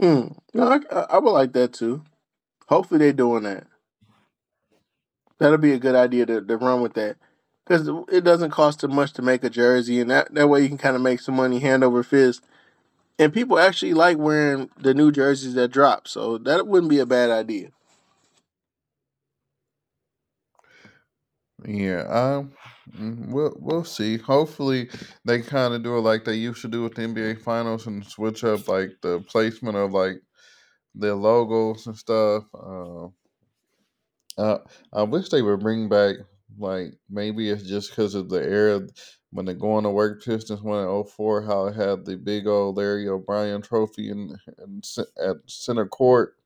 [0.01, 0.37] Mm.
[0.53, 2.03] No, I, I would like that too.
[2.69, 3.67] Hopefully, they're doing that.
[5.39, 7.17] That'll be a good idea to, to run with that.
[7.65, 10.69] Because it doesn't cost too much to make a jersey, and that, that way you
[10.69, 12.45] can kind of make some money hand over fist.
[13.19, 17.07] And people actually like wearing the new jerseys that drop, so that wouldn't be a
[17.07, 17.71] bad idea.
[21.67, 22.53] Yeah, um,
[22.91, 24.19] mm, we'll we'll see.
[24.19, 24.89] Hopefully,
[25.25, 28.05] they kind of do it like they used to do with the NBA Finals and
[28.05, 30.21] switch up like the placement of like
[30.95, 32.45] their logos and stuff.
[32.55, 33.07] Uh,
[34.39, 34.59] uh,
[34.93, 36.17] I wish they would bring back
[36.59, 38.87] like maybe it's just because of the era
[39.31, 42.77] when the going to work Pistons won in 04, how it had the big old
[42.77, 44.83] Larry O'Brien trophy in, in
[45.25, 46.37] at center court.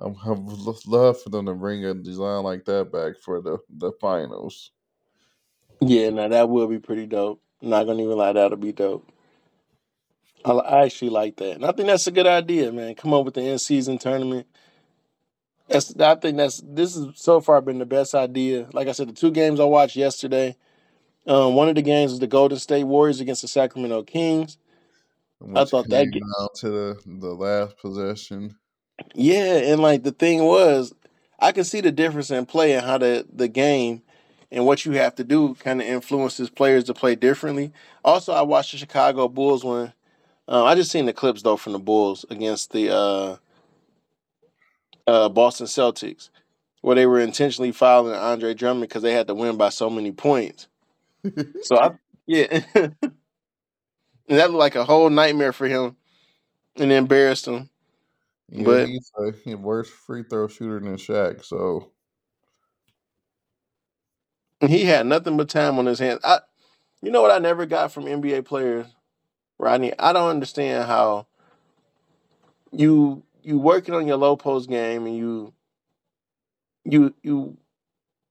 [0.00, 3.58] I would lo- love for them to bring a design like that back for the
[3.68, 4.72] the finals.
[5.80, 7.42] Yeah, now that would be pretty dope.
[7.62, 9.08] I'm not gonna even lie, that'll be dope.
[10.44, 12.94] I, I actually like that, and I think that's a good idea, man.
[12.94, 14.46] Come up with the end season tournament.
[15.68, 18.68] That's I think that's this is so far been the best idea.
[18.72, 20.56] Like I said, the two games I watched yesterday.
[21.26, 24.56] Um, one of the games was the Golden State Warriors against the Sacramento Kings.
[25.54, 28.56] I which thought that game, down to the, the last possession.
[29.14, 30.94] Yeah, and like the thing was,
[31.38, 34.02] I can see the difference in play and how the the game
[34.52, 37.72] and what you have to do kind of influences players to play differently.
[38.04, 39.92] Also, I watched the Chicago Bulls one.
[40.48, 43.36] Uh, I just seen the clips though from the Bulls against the uh,
[45.06, 46.30] uh, Boston Celtics,
[46.80, 50.12] where they were intentionally fouling Andre Drummond because they had to win by so many
[50.12, 50.66] points.
[51.62, 51.90] So I
[52.26, 52.62] Yeah.
[52.74, 52.94] and
[54.28, 55.96] that looked like a whole nightmare for him
[56.76, 57.68] and embarrassed him.
[58.50, 61.44] Yeah, But he's a worse free throw shooter than Shaq.
[61.44, 61.90] So
[64.60, 66.20] he had nothing but time on his hands.
[66.24, 66.40] I
[67.02, 68.86] you know what I never got from NBA players,
[69.58, 69.92] Rodney?
[69.98, 71.26] I don't understand how
[72.72, 75.52] you you working on your low post game and you
[76.84, 77.56] you you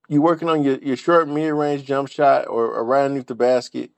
[0.10, 3.36] you working on your, your short mid range jump shot or, or right underneath the
[3.36, 3.92] basket.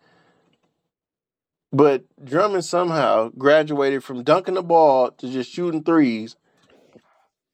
[1.72, 6.36] But Drummond somehow graduated from dunking the ball to just shooting threes.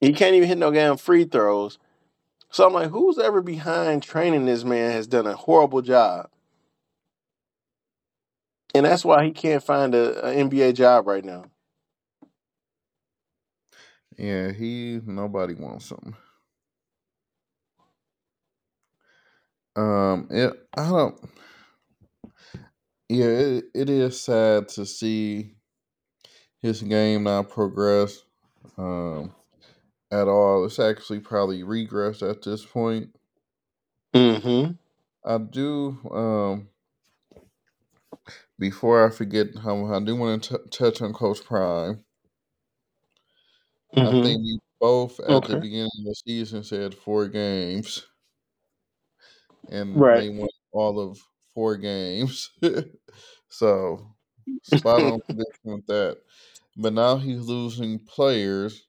[0.02, 1.78] He can't even hit no damn free throws.
[2.50, 6.30] So I'm like, who's ever behind training this man has done a horrible job.
[8.74, 11.46] And that's why he can't find a, a NBA job right now.
[14.18, 16.16] yeah, he nobody wants him.
[19.76, 21.20] Um, it I don't.
[23.10, 25.56] Yeah, it, it is sad to see
[26.60, 28.24] his game not progress
[28.78, 29.34] um,
[30.12, 30.66] at all.
[30.66, 33.16] It's actually probably regressed at this point.
[34.14, 34.74] Mm-hmm.
[35.24, 36.00] I do.
[36.12, 36.70] Um,
[38.60, 42.04] before I forget, how I do want to t- touch on Coach Prime.
[44.00, 44.14] I Mm-hmm.
[44.14, 48.08] think we both at the beginning of the season said four games,
[49.70, 50.14] and Right.
[50.14, 51.20] they won all of
[51.58, 52.52] four games.
[53.50, 54.14] so
[54.62, 56.20] spot on prediction with that.
[56.78, 58.86] But now he's losing players,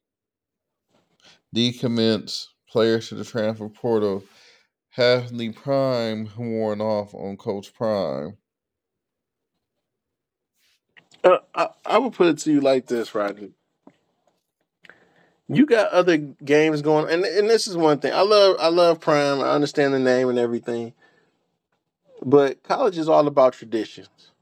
[1.56, 4.22] decommits, players to the transfer portal.
[4.90, 8.36] Has the prime worn off on Coach Prime?
[11.24, 13.52] Uh, I, I would put it to you like this, Rodney.
[15.48, 18.12] You got other games going, and and this is one thing.
[18.12, 19.40] I love I love Prime.
[19.40, 20.92] I understand the name and everything,
[22.24, 24.32] but college is all about traditions,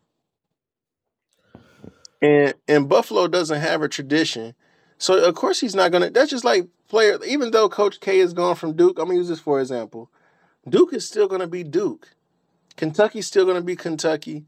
[2.22, 4.54] and and Buffalo doesn't have a tradition,
[4.98, 6.10] so of course he's not gonna.
[6.10, 7.18] That's just like player.
[7.26, 10.10] Even though Coach K is gone from Duke, I'm gonna use this for example.
[10.68, 12.08] Duke is still gonna be Duke.
[12.76, 14.46] Kentucky's still gonna be Kentucky.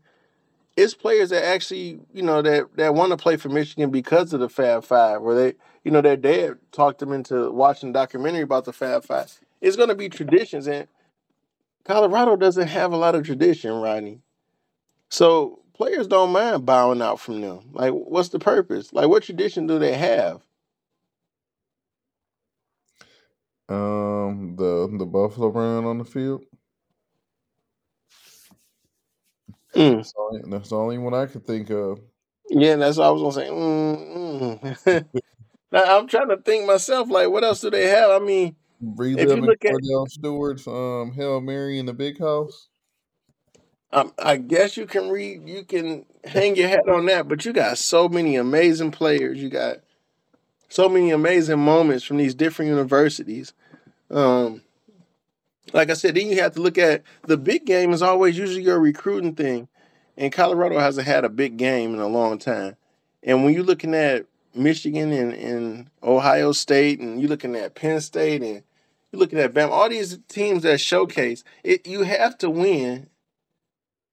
[0.77, 4.41] It's players that actually, you know, that that want to play for Michigan because of
[4.41, 5.55] the Fab Five, or they,
[5.85, 9.41] you know, their dad talked them into watching a documentary about the Fab Five.
[9.61, 10.87] It's to be traditions, and
[11.89, 14.21] Colorado doesn't have a lot of tradition, Rodney.
[15.09, 17.61] So players don't mind bowing out from them.
[17.73, 18.93] Like, what's the purpose?
[18.93, 20.43] Like, what tradition do they have?
[23.71, 26.45] Um, the the Buffalo run on the field.
[29.75, 29.97] Mm.
[29.97, 32.01] That's the, only, that's the only one I could think of.
[32.51, 33.51] Yeah, that's what I was gonna say.
[33.51, 35.05] Mm, mm.
[35.73, 37.11] now, I'm trying to think myself.
[37.11, 38.11] Like, what else do they have?
[38.11, 42.69] I mean, Reliving look at Kordell Stewart's um Hail Mary in the big house.
[43.91, 47.55] Um, I guess you can read, you can hang your hat on that, but you
[47.55, 49.43] got so many amazing players.
[49.43, 49.79] You got
[50.69, 53.55] so many amazing moments from these different universities.
[54.11, 54.63] Um,
[55.73, 58.63] like I said, then you have to look at the big game is always usually
[58.63, 59.69] your recruiting thing,
[60.17, 62.77] and Colorado hasn't had a big game in a long time.
[63.23, 68.01] And when you're looking at Michigan and, and Ohio State, and you're looking at Penn
[68.01, 68.63] State, and
[69.13, 73.09] you're looking at Bama, all these teams that showcase it, you have to win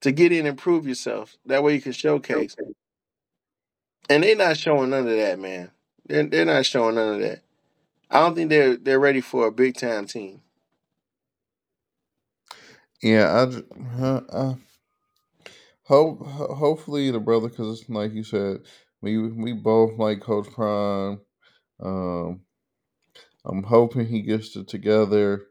[0.02, 1.36] to get in and prove yourself.
[1.46, 2.56] That way you can showcase.
[4.10, 5.72] And they're not showing none of that, man.
[6.06, 7.42] They're, they're not showing none of that.
[8.10, 10.42] I don't think they're they're ready for a big time team.
[13.02, 13.48] Yeah,
[14.00, 14.56] I, uh, uh,
[15.84, 18.60] hope hopefully the brother, because like you said,
[19.02, 21.20] we we both like Coach Prime.
[21.82, 22.42] Um,
[23.46, 25.48] I'm hoping he gets it together.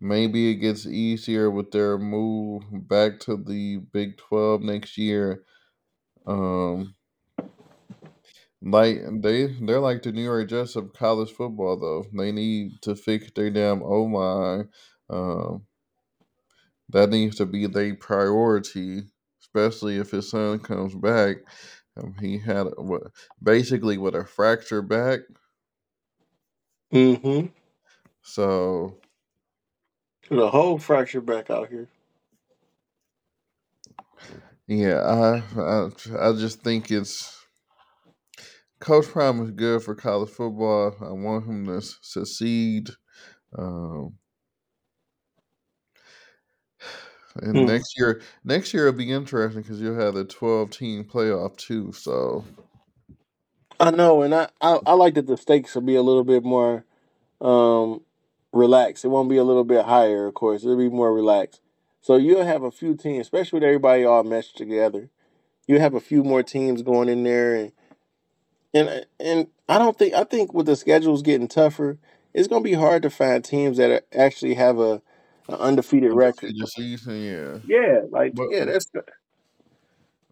[0.00, 5.42] Maybe it gets easier with their move back to the Big Twelve next year.
[6.26, 6.94] Um,
[8.62, 12.06] like they they're like the New York Jets of college football, though.
[12.16, 14.68] They need to fix their damn O line.
[15.10, 15.64] Um,
[16.90, 19.02] that needs to be their priority,
[19.42, 21.38] especially if his son comes back.
[21.96, 23.02] Um, he had what
[23.42, 25.20] basically with a fractured back,
[26.92, 27.48] Mm-hmm.
[28.22, 29.00] so
[30.30, 31.88] The whole fracture back out here.
[34.66, 37.46] yeah, I I, I just think it's
[38.80, 40.96] Coach Prime is good for college football.
[41.00, 42.90] I want him to succeed.
[43.58, 44.18] Um,
[47.36, 47.66] and Mm.
[47.66, 51.92] next year, next year it'll be interesting because you'll have the twelve team playoff too.
[51.92, 52.44] So
[53.80, 56.44] I know, and I, I I like that the stakes will be a little bit
[56.44, 56.84] more
[57.40, 58.02] um
[58.52, 59.04] relaxed.
[59.04, 60.64] It won't be a little bit higher, of course.
[60.64, 61.60] It'll be more relaxed.
[62.00, 65.10] So you'll have a few teams, especially with everybody all meshed together.
[65.66, 67.72] You have a few more teams going in there, and
[68.74, 71.98] and and I don't think I think with the schedules getting tougher,
[72.34, 75.02] it's gonna be hard to find teams that are, actually have a,
[75.48, 76.50] an undefeated record.
[76.50, 77.58] Undefeated season, yeah.
[77.66, 78.90] Yeah, like But yeah, that's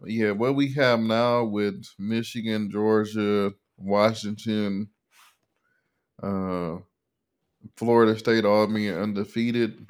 [0.05, 4.89] yeah, what we have now with Michigan, Georgia, Washington,
[6.21, 6.77] uh,
[7.75, 9.87] Florida State all being undefeated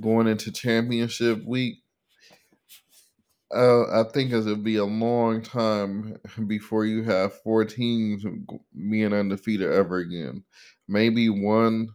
[0.00, 1.78] going into championship week.
[3.54, 8.24] Uh, I think it'll be a long time before you have four teams
[8.74, 10.44] being undefeated ever again.
[10.88, 11.88] Maybe one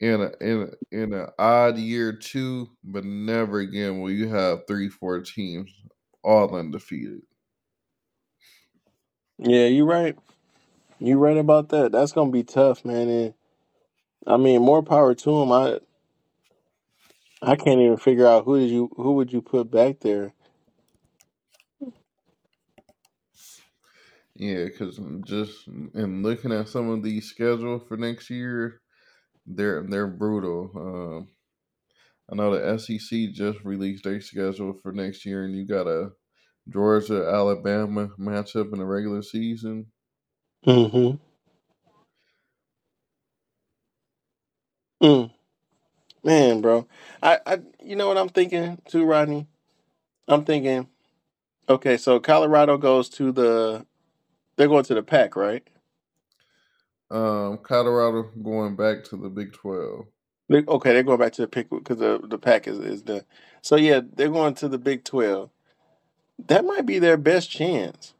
[0.00, 4.60] in a in a, in an odd year two, but never again will you have
[4.68, 5.72] three, four teams
[6.24, 7.22] all undefeated.
[9.38, 10.18] yeah, you're right.
[11.00, 11.92] You're right about that.
[11.92, 13.08] That's gonna be tough, man.
[13.08, 13.34] And
[14.26, 15.52] I mean, more power to them.
[15.52, 15.80] I
[17.42, 20.34] I can't even figure out who did you who would you put back there.
[24.36, 28.80] Yeah, because just in looking at some of these schedule for next year,
[29.56, 30.70] they're they're brutal.
[30.76, 31.28] Um,
[32.32, 36.10] I know the SEC just released their schedule for next year, and you got a
[36.68, 39.86] Georgia Alabama matchup in the regular season.
[40.66, 41.26] Mm-hmm.
[45.06, 45.30] Mm.
[46.24, 46.86] Man, bro.
[47.22, 49.46] I, I you know what I'm thinking too, Rodney?
[50.28, 50.88] I'm thinking,
[51.68, 53.86] okay, so Colorado goes to the
[54.56, 55.66] they're going to the Pac, right?
[57.10, 60.06] Um, Colorado going back to the Big Twelve.
[60.50, 63.22] Okay, they're going back to the pick because the the Pac is, is done.
[63.62, 65.50] So yeah, they're going to the Big Twelve.
[66.46, 68.14] That might be their best chance.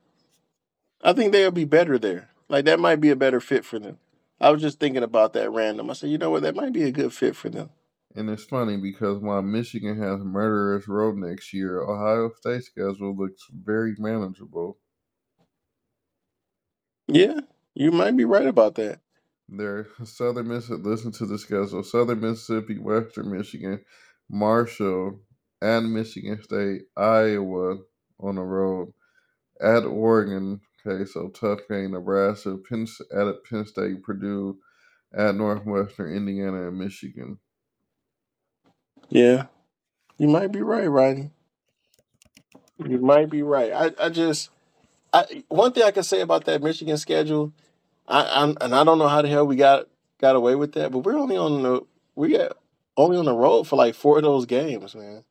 [1.03, 2.31] I think they'll be better there.
[2.49, 3.99] Like that might be a better fit for them.
[4.41, 5.91] I was just thinking about that random.
[5.91, 7.71] I said, you know what, that might be a good fit for them.
[8.17, 13.43] And it's funny because while Michigan has murderous road next year, Ohio State schedule looks
[13.53, 14.79] very manageable.
[17.07, 17.41] Yeah,
[17.75, 19.01] you might be right about that.
[19.49, 20.83] They're Southern Mississippi.
[20.85, 23.81] Listen to the schedule: Southern Mississippi, Western Michigan,
[24.31, 25.21] Marshall,
[25.63, 27.79] and Michigan State, Iowa
[28.21, 28.93] on the road,
[29.63, 30.61] at Oregon.
[30.87, 31.93] Okay, so tough game.
[31.93, 34.59] Nebraska, Penn, at Penn State, Purdue,
[35.15, 37.39] at Northwestern, Indiana, and Michigan.
[39.11, 39.47] Yeah,
[40.19, 41.31] you might be right, Rodney.
[42.79, 43.73] You might be right.
[43.73, 44.51] I, I just
[45.13, 47.53] I one thing I can say about that Michigan schedule,
[48.09, 49.89] I, I'm and I don't know how the hell we got
[50.21, 51.83] got away with that, but we're only on the
[52.17, 52.57] we got
[52.97, 55.25] only on the road for like four of those games, man.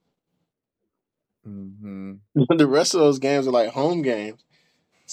[1.46, 2.14] hmm
[2.50, 4.42] the rest of those games are like home games.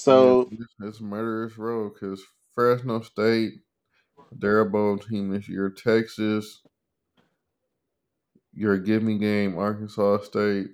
[0.07, 2.21] Yeah, So it's, it's murderous road because
[2.55, 3.53] Fresno State,
[4.31, 5.69] they're a bowl team this year.
[5.71, 6.61] Texas,
[8.53, 10.67] your gimme game, Arkansas State,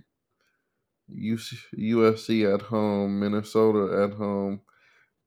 [1.12, 4.62] USC at home, Minnesota at home,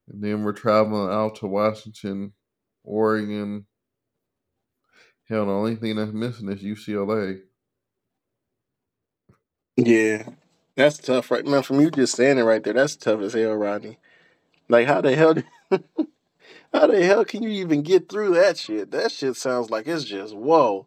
[0.08, 2.32] and then we're traveling out to Washington,
[2.84, 3.66] Oregon.
[5.28, 7.40] Hell, the only thing that's missing is UCLA.
[9.76, 10.24] yeah,
[10.76, 11.62] that's tough, right, man.
[11.62, 13.98] From you just it right there, that's tough as hell, Rodney.
[14.68, 15.36] Like how the hell?
[16.72, 18.92] How the hell can you even get through that shit?
[18.92, 20.86] That shit sounds like it's just whoa.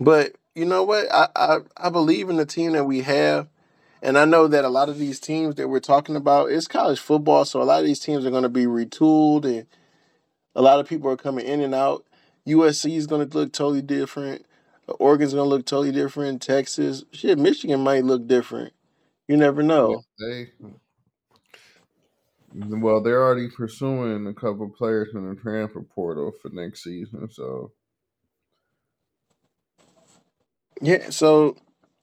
[0.00, 1.12] But you know what?
[1.12, 3.48] I, I I believe in the team that we have,
[4.02, 7.00] and I know that a lot of these teams that we're talking about it's college
[7.00, 9.66] football, so a lot of these teams are going to be retooled, and
[10.54, 12.04] a lot of people are coming in and out.
[12.46, 14.46] USC is going to look totally different.
[14.86, 16.42] Oregon's going to look totally different.
[16.42, 18.74] Texas, shit, Michigan might look different.
[19.26, 20.02] You never know.
[20.18, 20.48] they
[22.54, 27.28] well, they're already pursuing a couple players in the transfer portal for next season.
[27.30, 27.72] So
[30.82, 31.56] Yeah, so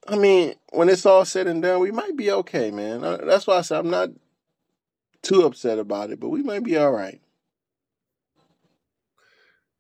[0.08, 3.02] I mean, when it's all said and done, we might be okay, man.
[3.02, 4.10] That's why I said I'm not
[5.24, 7.22] too upset about it, but we might be all right.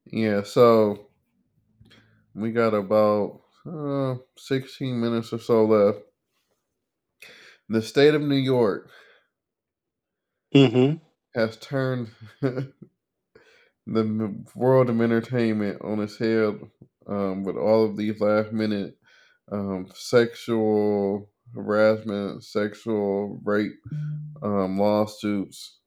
[0.06, 1.08] yeah, so
[2.36, 6.00] we got about uh, sixteen minutes or so left.
[7.70, 8.89] The state of New York
[10.56, 10.98] Mm-hmm.
[11.36, 12.10] has turned
[13.94, 16.60] the world of entertainment on its head
[17.08, 18.98] um, with all of these last minute
[19.52, 23.74] um, sexual harassment, sexual rape
[24.42, 25.80] um, lawsuits.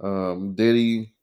[0.00, 1.14] Um, Diddy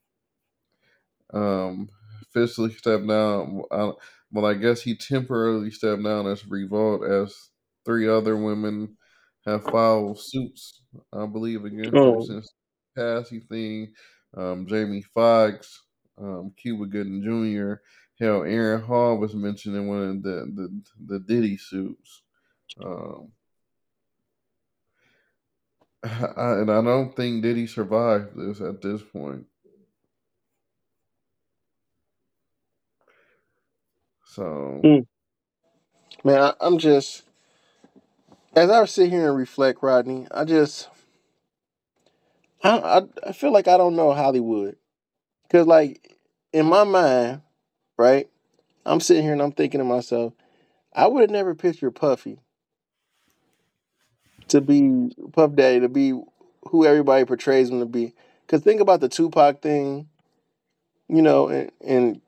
[1.33, 1.89] um,
[2.23, 3.63] officially stepped down.
[3.71, 3.91] I,
[4.31, 7.49] well, I guess he temporarily stepped down as Revolt as
[7.85, 8.97] three other women
[9.45, 10.81] have filed suits,
[11.11, 12.51] I believe, against him Oh, since
[12.95, 13.93] the passing thing.
[14.35, 15.83] Um, Jamie Foxx,
[16.19, 17.75] um, Cuba Gooding Jr.,
[18.19, 22.21] hell, Aaron Hall was mentioned in one of the the, the Diddy suits.
[22.83, 23.31] Um,
[26.03, 29.45] I, and I don't think Diddy survived this at this point.
[34.25, 35.07] So, Mm.
[36.23, 37.23] Man, I, I'm just
[38.55, 40.27] as I sit here and reflect, Rodney.
[40.31, 40.89] I just
[42.63, 44.77] I I, I feel like I don't know Hollywood
[45.53, 46.17] because like
[46.51, 47.41] in my mind,
[47.95, 48.27] right?
[48.87, 50.33] I'm sitting here and I'm thinking to myself,
[50.93, 52.39] I would have never pictured Puffy
[54.47, 56.19] to be Puff Daddy to be
[56.69, 58.13] who everybody portrays him to be.
[58.45, 60.07] Because think about the Tupac thing,
[61.07, 62.21] you know, and, and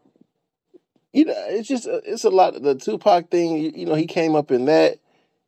[1.11, 2.61] you know, it's just uh, it's a lot.
[2.61, 4.99] The Tupac thing, you, you know, he came up in that,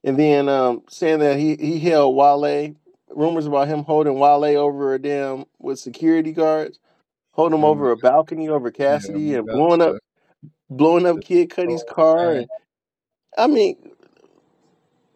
[0.04, 2.74] and then um, saying that he he held Wale.
[3.10, 6.80] Rumors about him holding Wale over a damn with security guards,
[7.38, 9.98] holding him over a balcony over Cassidy, we and blowing up
[10.70, 12.34] blowing up Kid Cudi's car.
[12.36, 12.48] And
[13.38, 13.78] I mean,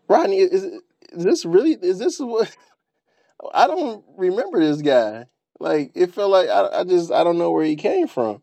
[0.09, 0.81] Rodney, is, is
[1.23, 1.73] this really?
[1.73, 2.55] Is this what?
[3.53, 5.25] I don't remember this guy.
[5.59, 8.41] Like it felt like I, I just I don't know where he came from.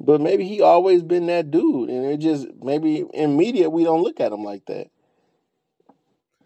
[0.00, 4.02] But maybe he always been that dude, and it just maybe in media we don't
[4.02, 4.88] look at him like that.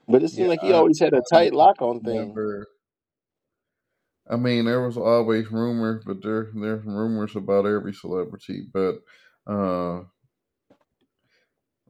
[0.08, 2.34] But it Yeah, seemed like he I, always had a tight lock on things.
[2.34, 2.66] never.
[4.30, 8.64] I mean, there was always rumors, but there there's rumors about every celebrity.
[8.72, 8.96] But
[9.46, 10.02] uh,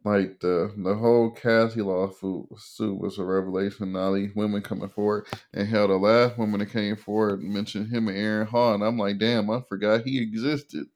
[0.05, 3.93] like the the whole Cassie lawsuit suit was a revelation.
[3.93, 8.09] Now these women coming forward, and hell, the last woman that came forward mentioned him
[8.09, 10.87] and Aaron Hall, and I'm like, damn, I forgot he existed.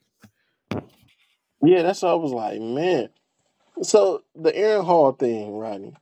[1.63, 3.09] Yeah, that's what I was like, man.
[3.83, 5.95] So the Aaron Hall thing, Rodney.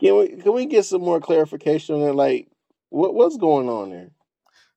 [0.00, 2.14] Can we can we get some more clarification on it?
[2.14, 2.48] Like,
[2.90, 4.10] what what's going on there?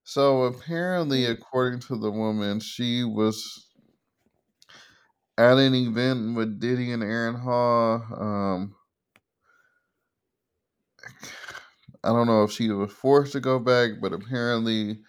[0.04, 3.68] So apparently, according to the woman, she was
[5.38, 8.04] at an event with Diddy and Aaron Hall.
[8.18, 8.76] Um,
[12.04, 15.00] I don't know if she was forced to go back, but apparently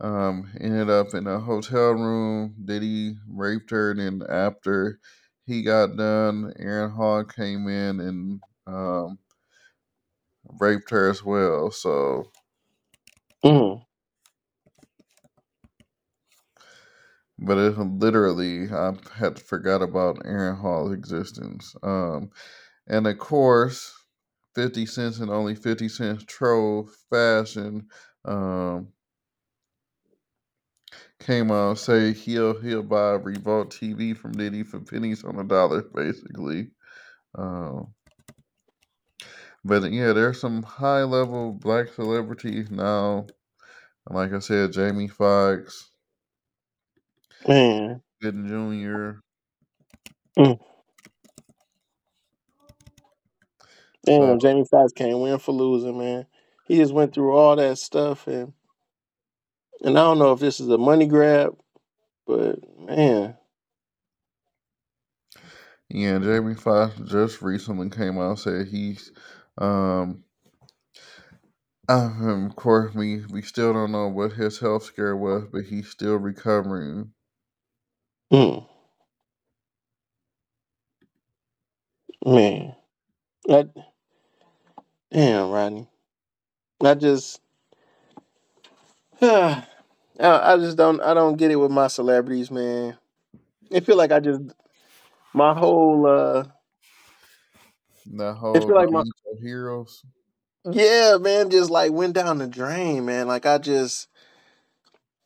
[0.00, 2.54] um, ended up in a hotel room.
[2.64, 5.00] Diddy raped her, and then after
[5.46, 9.18] he got done, Aaron Hall came in and um,
[10.60, 11.70] raped her as well.
[11.70, 12.30] So,
[13.44, 13.82] Mm.
[17.38, 21.74] But it literally, I had forgot about Aaron Hall's existence.
[21.82, 22.30] Um,
[22.86, 23.94] and of course,
[24.54, 27.86] 50 cents and only 50 cents troll fashion
[28.24, 28.88] um,
[31.20, 35.82] came out say he'll he'll buy Revolt TV from Diddy for pennies on a dollar,
[35.94, 36.70] basically.
[37.36, 37.94] Um,
[39.64, 43.26] but yeah, there's some high level black celebrities now.
[44.10, 45.90] Like I said, Jamie Foxx,
[47.46, 48.02] Man.
[48.22, 49.20] Good Jr.
[50.38, 50.60] Mm.
[54.08, 56.26] So Damn, Jamie Foxx can't win for losing, man.
[56.66, 58.52] He just went through all that stuff and
[59.82, 61.56] and I don't know if this is a money grab,
[62.26, 63.36] but man.
[65.90, 69.12] yeah, Jamie Foxx just recently came out and said he's
[69.58, 70.24] um
[71.88, 75.88] um, of course, we, we still don't know what his health scare was, but he's
[75.88, 77.12] still recovering.
[78.32, 78.66] Mm.
[82.24, 82.74] Man.
[83.46, 83.68] That
[85.12, 85.88] damn, Rodney.
[86.82, 87.40] I just
[89.22, 89.64] I
[90.20, 92.96] I just don't I don't get it with my celebrities, man.
[93.74, 94.42] I feel like I just
[95.34, 96.44] my whole uh
[98.16, 99.02] That I whole feel like my
[99.32, 100.04] of Heroes.
[100.70, 103.26] yeah, man, just like went down the drain, man.
[103.28, 104.08] Like I just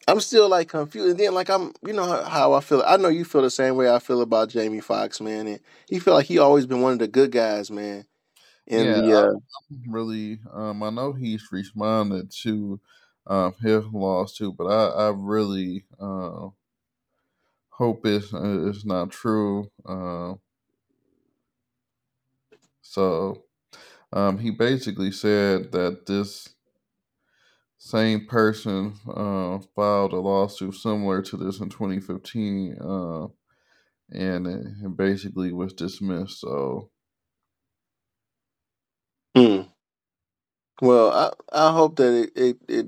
[0.09, 1.11] I'm still like confused.
[1.13, 2.83] And then like I'm you know how, how I feel.
[2.87, 5.47] I know you feel the same way I feel about Jamie Foxx, man.
[5.47, 8.07] And he feel like he always been one of the good guys, man.
[8.67, 9.39] In Yeah, the uh
[9.89, 10.41] really.
[10.53, 12.81] Um, I know he's responded to
[13.27, 16.49] um his loss too, but I I really uh,
[17.71, 19.71] hope it's uh, it's not true.
[19.85, 20.35] Uh,
[22.83, 23.45] so
[24.13, 26.51] um, he basically said that this
[27.85, 33.27] same person uh, filed a lawsuit similar to this in 2015, uh,
[34.13, 36.41] and it, it basically was dismissed.
[36.41, 36.91] So
[39.37, 39.69] mm.
[40.81, 42.87] well, I I hope that it, it it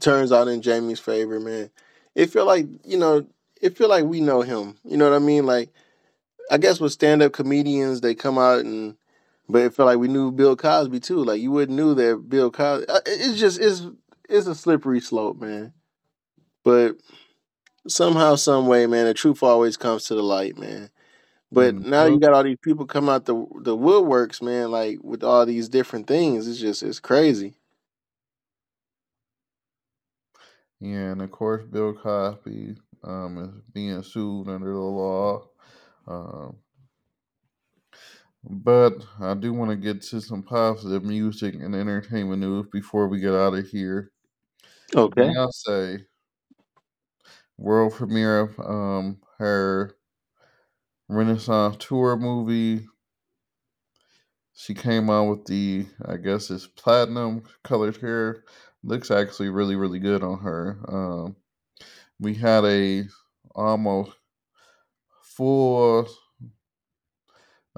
[0.00, 1.70] turns out in Jamie's favor, man.
[2.14, 3.26] It feel like, you know,
[3.62, 4.76] it feel like we know him.
[4.84, 5.46] You know what I mean?
[5.46, 5.70] Like
[6.50, 8.96] I guess with stand up comedians, they come out and,
[9.48, 11.24] but it felt like we knew Bill Cosby too.
[11.24, 12.88] Like you wouldn't knew that Bill Cosby.
[12.88, 13.82] uh, It's just it's
[14.28, 15.72] it's a slippery slope, man.
[16.64, 16.96] But
[17.88, 20.90] somehow, some way, man, the truth always comes to the light, man.
[21.52, 24.98] But Mm, now you got all these people come out the the woodworks, man, like
[25.02, 26.48] with all these different things.
[26.48, 27.56] It's just it's crazy.
[30.80, 35.48] yeah, and of course, Bill Cosby um, is being sued under the law.
[36.06, 36.56] Um,
[38.44, 43.20] but I do want to get to some positive music and entertainment news before we
[43.20, 44.12] get out of here.
[44.94, 45.22] Okay.
[45.22, 46.04] Beyonce
[47.58, 49.96] world premiere of um, her
[51.08, 52.86] Renaissance tour movie.
[54.54, 58.44] She came out with the, I guess it's platinum colored hair.
[58.82, 60.78] Looks actually really, really good on her.
[60.88, 61.36] Um,
[62.18, 63.04] we had a
[63.54, 64.12] almost
[65.22, 66.08] full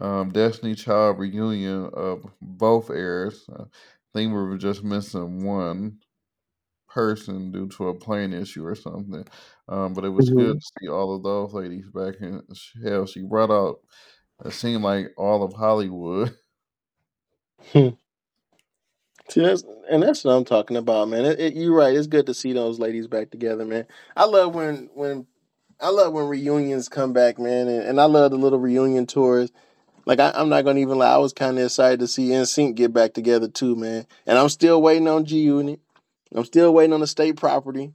[0.00, 3.46] um, Destiny Child reunion of both eras.
[3.52, 3.64] I
[4.14, 5.98] think we were just missing one
[6.88, 9.26] person due to a plane issue or something.
[9.68, 10.60] Um, but it was good Mhm.
[10.60, 12.42] to see all of those ladies back in.
[12.84, 13.80] Hell, she brought out.
[14.44, 16.36] It seemed like all of Hollywood.
[17.72, 17.88] Hmm.
[19.30, 21.24] See, that's and that's what I'm talking about, man.
[21.26, 21.96] It, it, you're right.
[21.96, 23.86] It's good to see those ladies back together, man.
[24.16, 25.26] I love when when
[25.80, 29.50] I love when reunions come back, man, and, and I love the little reunion tours.
[30.10, 32.74] Like I, I'm not gonna even lie, I was kind of excited to see NSYNC
[32.74, 34.04] get back together too, man.
[34.26, 35.78] And I'm still waiting on G Unit.
[36.34, 37.92] I'm still waiting on the state property.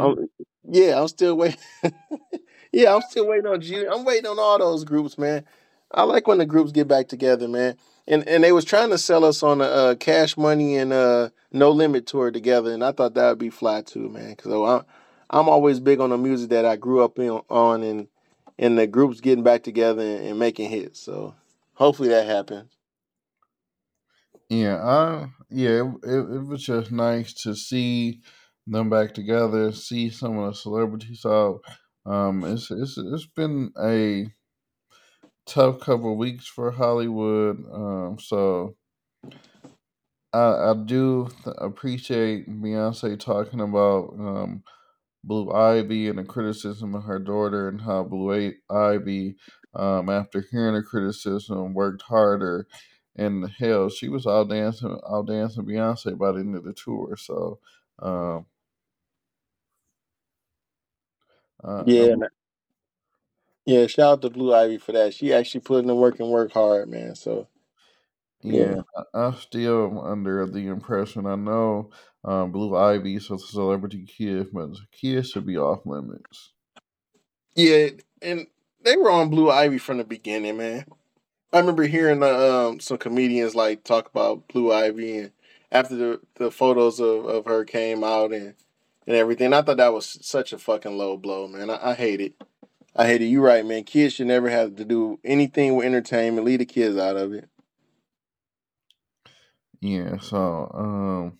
[0.00, 0.30] Unit.
[0.66, 1.60] Yeah, I'm still waiting.
[2.72, 3.84] yeah, I'm still waiting on G.
[3.86, 5.44] I'm waiting on all those groups, man.
[5.90, 7.76] I like when the groups get back together, man.
[8.08, 11.28] And and they was trying to sell us on a uh, Cash Money and uh,
[11.52, 14.30] No Limit tour together, and I thought that would be fly too, man.
[14.30, 14.86] Because I'm
[15.28, 18.08] I'm always big on the music that I grew up in, on, and
[18.58, 21.00] and the groups getting back together and, and making hits.
[21.00, 21.34] So
[21.74, 22.76] hopefully that happens.
[24.48, 28.20] Yeah, I yeah, it, it, was just nice to see
[28.66, 31.60] them back together, see some of the celebrities out.
[32.04, 34.28] Um, it's it's it's been a
[35.46, 37.64] tough couple of weeks for Hollywood.
[37.72, 38.76] Um, so
[40.32, 41.28] I I do
[41.58, 44.62] appreciate Beyonce talking about um
[45.26, 49.36] Blue Ivy and the criticism of her daughter and how Blue Ivy,
[49.74, 52.68] um, after hearing the criticism, worked harder.
[53.16, 57.16] And hell, she was out dancing, out dancing Beyonce by the end of the tour.
[57.18, 57.60] So,
[58.00, 58.46] um,
[61.64, 62.24] uh, Yeah, I'm,
[63.66, 63.86] yeah.
[63.88, 65.14] Shout out to Blue Ivy for that.
[65.14, 67.14] She actually put in the work and work hard, man.
[67.16, 67.48] So
[68.42, 68.82] yeah, yeah.
[69.14, 71.26] I, still under the impression.
[71.26, 71.90] I know
[72.26, 76.52] um, Blue Ivy's a celebrity kid, but kids should be off limits.
[77.54, 78.48] Yeah, and
[78.82, 80.84] they were on Blue Ivy from the beginning, man.
[81.52, 82.26] I remember hearing uh,
[82.68, 85.32] um, some comedians like talk about Blue Ivy, and
[85.70, 88.54] after the, the photos of, of her came out and
[89.06, 91.70] and everything, I thought that was such a fucking low blow, man.
[91.70, 92.34] I, I hate it.
[92.96, 93.26] I hate it.
[93.26, 93.84] You're right, man.
[93.84, 96.44] Kids should never have to do anything with entertainment.
[96.44, 97.48] Leave the kids out of it.
[99.80, 101.38] Yeah, so um,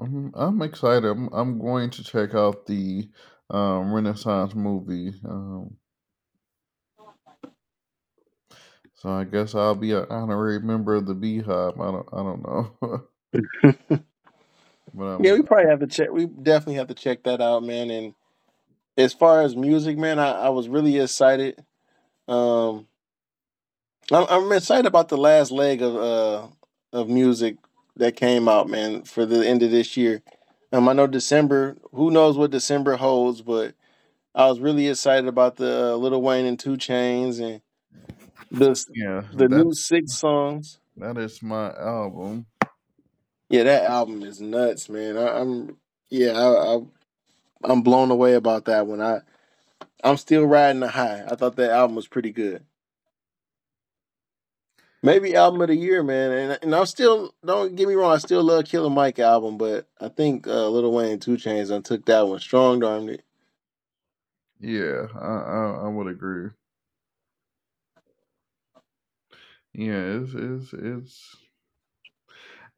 [0.00, 1.06] I'm, I'm excited.
[1.08, 3.08] I'm, I'm going to check out the
[3.50, 5.14] um, Renaissance movie.
[5.24, 5.76] Um,
[8.94, 11.80] so I guess I'll be an honorary member of the Beehive.
[11.80, 13.02] I don't I don't know,
[14.94, 16.10] but Yeah, we probably have to check.
[16.12, 17.90] We definitely have to check that out, man.
[17.90, 18.14] And
[18.96, 21.64] as far as music, man, I, I was really excited.
[22.28, 22.86] Um,
[24.12, 26.48] I'm, I'm excited about the last leg of uh
[26.92, 27.56] of music
[27.98, 30.22] that came out, man, for the end of this year.
[30.72, 31.76] Um, I know December.
[31.92, 33.74] Who knows what December holds, but
[34.34, 37.60] I was really excited about the uh, Lil Wayne and 2 Chainz and
[38.50, 39.24] the yeah.
[39.34, 40.78] the new six songs.
[40.96, 42.46] that is my album.
[43.50, 45.16] Yeah, that album is nuts, man.
[45.16, 45.76] I, I'm
[46.08, 46.80] yeah, I, I
[47.64, 49.00] I'm blown away about that one.
[49.00, 49.20] I
[50.04, 51.24] I'm still riding the high.
[51.28, 52.64] I thought that album was pretty good.
[55.02, 56.32] Maybe album of the year, man.
[56.32, 59.88] And and I'm still don't get me wrong, I still love Killer Mike album, but
[60.00, 63.24] I think uh, Lil Wayne 2 Chainz done took that one strong armed it.
[64.60, 66.50] Yeah, I, I I would agree.
[69.72, 71.36] Yeah, it's it's it's.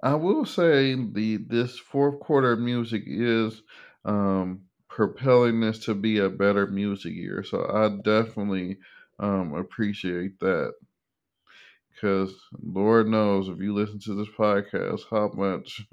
[0.03, 3.63] I will say the this fourth quarter music is
[4.05, 7.43] um, propelling this to be a better music year.
[7.45, 8.79] So I definitely
[9.19, 10.75] um, appreciate that
[12.01, 15.87] because Lord knows if you listen to this podcast, how much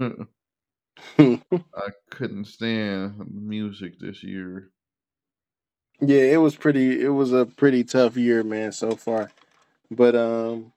[1.18, 4.70] I couldn't stand music this year.
[6.00, 7.02] yeah, it was pretty.
[7.02, 9.30] It was a pretty tough year, man, so far.
[9.90, 10.72] But um,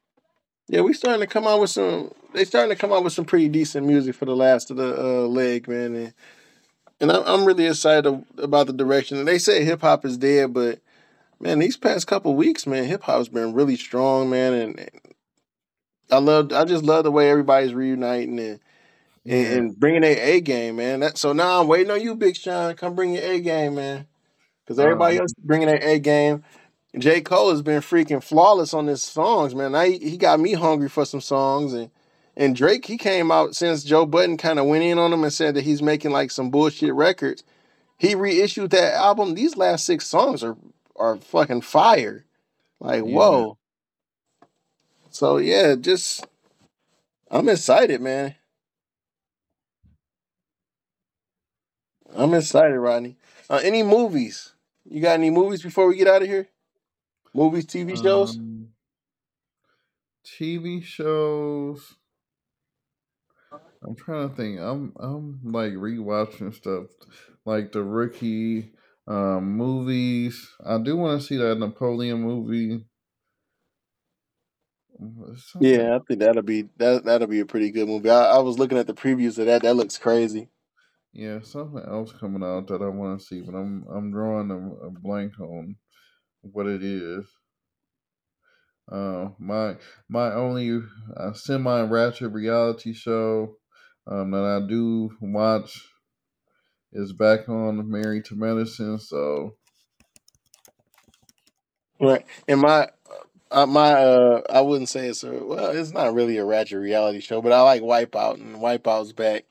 [0.67, 2.11] yeah, we starting to come out with some.
[2.33, 4.95] They starting to come out with some pretty decent music for the last of the
[4.99, 5.95] uh, leg, man.
[5.95, 6.13] And
[6.99, 9.17] and I'm, I'm really excited about the direction.
[9.17, 10.79] And They say hip hop is dead, but
[11.39, 14.89] man, these past couple weeks, man, hip hop's been really strong, man, and
[16.11, 18.59] I love, I just love the way everybody's reuniting and
[19.25, 19.53] and, Yeah.
[19.57, 21.01] and bringing their A game, man.
[21.01, 22.75] That, so now I'm waiting on you, Big Sean.
[22.75, 24.07] Come bring your A game, man,
[24.65, 26.43] because everybody Um, else bringing their A game.
[26.97, 27.21] J.
[27.21, 29.75] Cole has been freaking flawless on his songs, man.
[29.75, 31.91] I, he got me hungry for some songs, and
[32.37, 35.33] and Drake he came out since Joe Budden kind of went in on him and
[35.33, 37.43] said that he's making like some bullshit records.
[37.97, 39.35] He reissued that album.
[39.35, 40.57] These last six songs are
[40.97, 42.25] are fucking fire.
[42.79, 43.05] Like yeah.
[43.05, 43.57] whoa.
[45.11, 46.25] So yeah, just
[47.29, 48.35] I'm excited, man.
[52.15, 53.17] I'm excited, Rodney.
[53.49, 54.53] Uh, any movies?
[54.85, 56.47] You got any movies before we get out of here?
[57.33, 58.37] Movies, TV shows?
[58.37, 58.69] Um,
[60.25, 61.95] TV shows.
[63.83, 64.59] I'm trying to think.
[64.59, 66.85] I'm I'm like rewatching stuff
[67.45, 68.71] like the rookie
[69.07, 70.49] um movies.
[70.65, 72.85] I do want to see that Napoleon movie.
[75.59, 78.09] Yeah, I think that'll be that that'll be a pretty good movie.
[78.09, 79.63] I, I was looking at the previews of that.
[79.63, 80.49] That looks crazy.
[81.13, 84.87] yeah, something else coming out that I want to see, but I'm I'm drawing a,
[84.87, 85.75] a blank on
[86.41, 87.25] what it is.
[88.91, 89.75] Uh, my
[90.09, 90.81] my only
[91.17, 93.55] uh, semi ratchet reality show
[94.07, 95.87] um, that I do watch
[96.93, 98.99] is back on Married to Medicine.
[98.99, 99.55] So
[102.01, 102.25] Right.
[102.47, 102.89] And my
[103.51, 107.19] uh, my uh I wouldn't say it's a well, it's not really a ratchet reality
[107.19, 109.45] show, but I like Wipeout and Wipeout's back.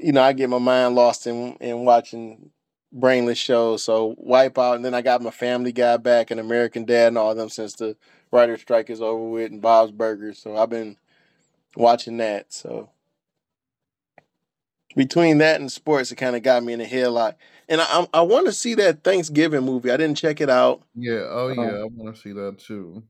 [0.00, 2.50] You know, I get my mind lost in in watching
[2.92, 3.82] brainless shows.
[3.82, 7.34] So Wipeout and then I got my Family Guy back and American Dad and all
[7.34, 7.96] them since the
[8.32, 10.38] writer's strike is over with and Bob's Burgers.
[10.38, 10.96] So I've been
[11.76, 12.52] watching that.
[12.52, 12.90] So
[14.96, 17.36] between that and sports, it kind of got me in a lot.
[17.68, 19.90] And I I, I want to see that Thanksgiving movie.
[19.90, 20.82] I didn't check it out.
[20.94, 23.02] yeah, oh Um, yeah, I want to see that too.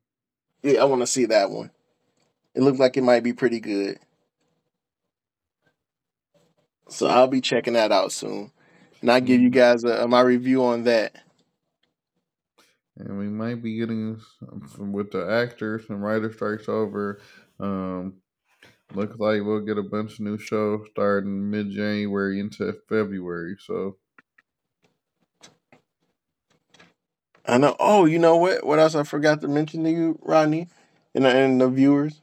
[0.63, 1.71] Yeah, I want to see that one.
[2.55, 3.99] It looks like it might be pretty good.
[6.89, 8.53] So I'll be checking that out soon.
[9.01, 9.51] And I'll give you Mhm.
[9.51, 11.17] guys a, my review on that.
[12.97, 14.21] And we might be getting
[14.75, 17.21] some, with the actors and writer strikes over.
[17.61, 18.15] Um,
[18.95, 23.57] looks like we'll get a bunch of new shows starting mid January into February.
[23.61, 23.99] So
[27.49, 27.75] I know.
[27.81, 28.65] Oh, you know what?
[28.65, 30.69] What else I forgot to mention to you, Rodney,
[31.15, 32.21] and, and the viewers,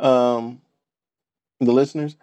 [0.00, 0.60] um,
[1.60, 2.16] the listeners.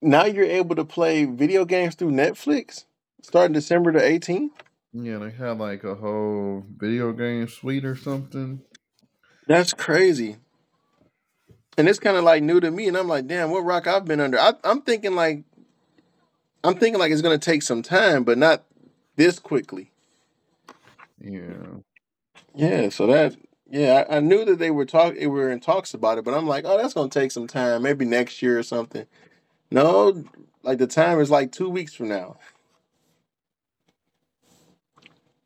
[0.00, 2.84] Now you're able to play video games through Netflix
[3.22, 4.50] starting December the 18th.
[4.92, 8.62] yeah, they had like a whole video game suite or something.
[9.46, 10.36] That's crazy.
[11.76, 12.88] And it's kind of like new to me.
[12.88, 14.38] And I'm like, damn, what rock I've been under?
[14.38, 15.44] I, I'm thinking like,
[16.64, 18.64] I'm thinking like it's gonna take some time, but not
[19.16, 19.92] this quickly.
[21.20, 21.78] Yeah.
[22.54, 22.88] Yeah.
[22.90, 23.36] So that,
[23.70, 26.34] yeah, I, I knew that they were talk, they were in talks about it, but
[26.34, 29.06] I'm like, oh, that's gonna take some time, maybe next year or something.
[29.70, 30.24] No,
[30.62, 32.38] like the time is like two weeks from now.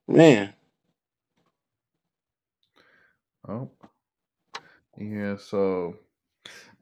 [0.09, 0.55] Man,
[3.49, 3.71] Oh.
[4.99, 5.97] Yeah, so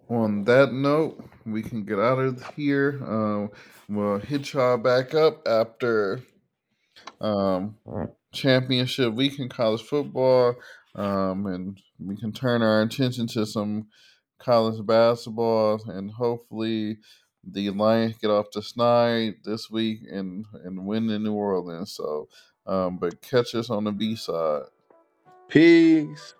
[0.09, 3.01] on that note, we can get out of here.
[3.07, 3.51] Um,
[3.89, 6.21] we'll hit y'all back up after
[7.21, 7.77] um,
[8.33, 10.55] championship week in college football,
[10.95, 13.87] um, and we can turn our attention to some
[14.39, 16.99] college basketball, and hopefully
[17.45, 21.93] the Lions get off the snide this week and and win in New Orleans.
[21.93, 22.29] So,
[22.67, 24.63] um, but catch us on the B side.
[25.49, 26.35] peace.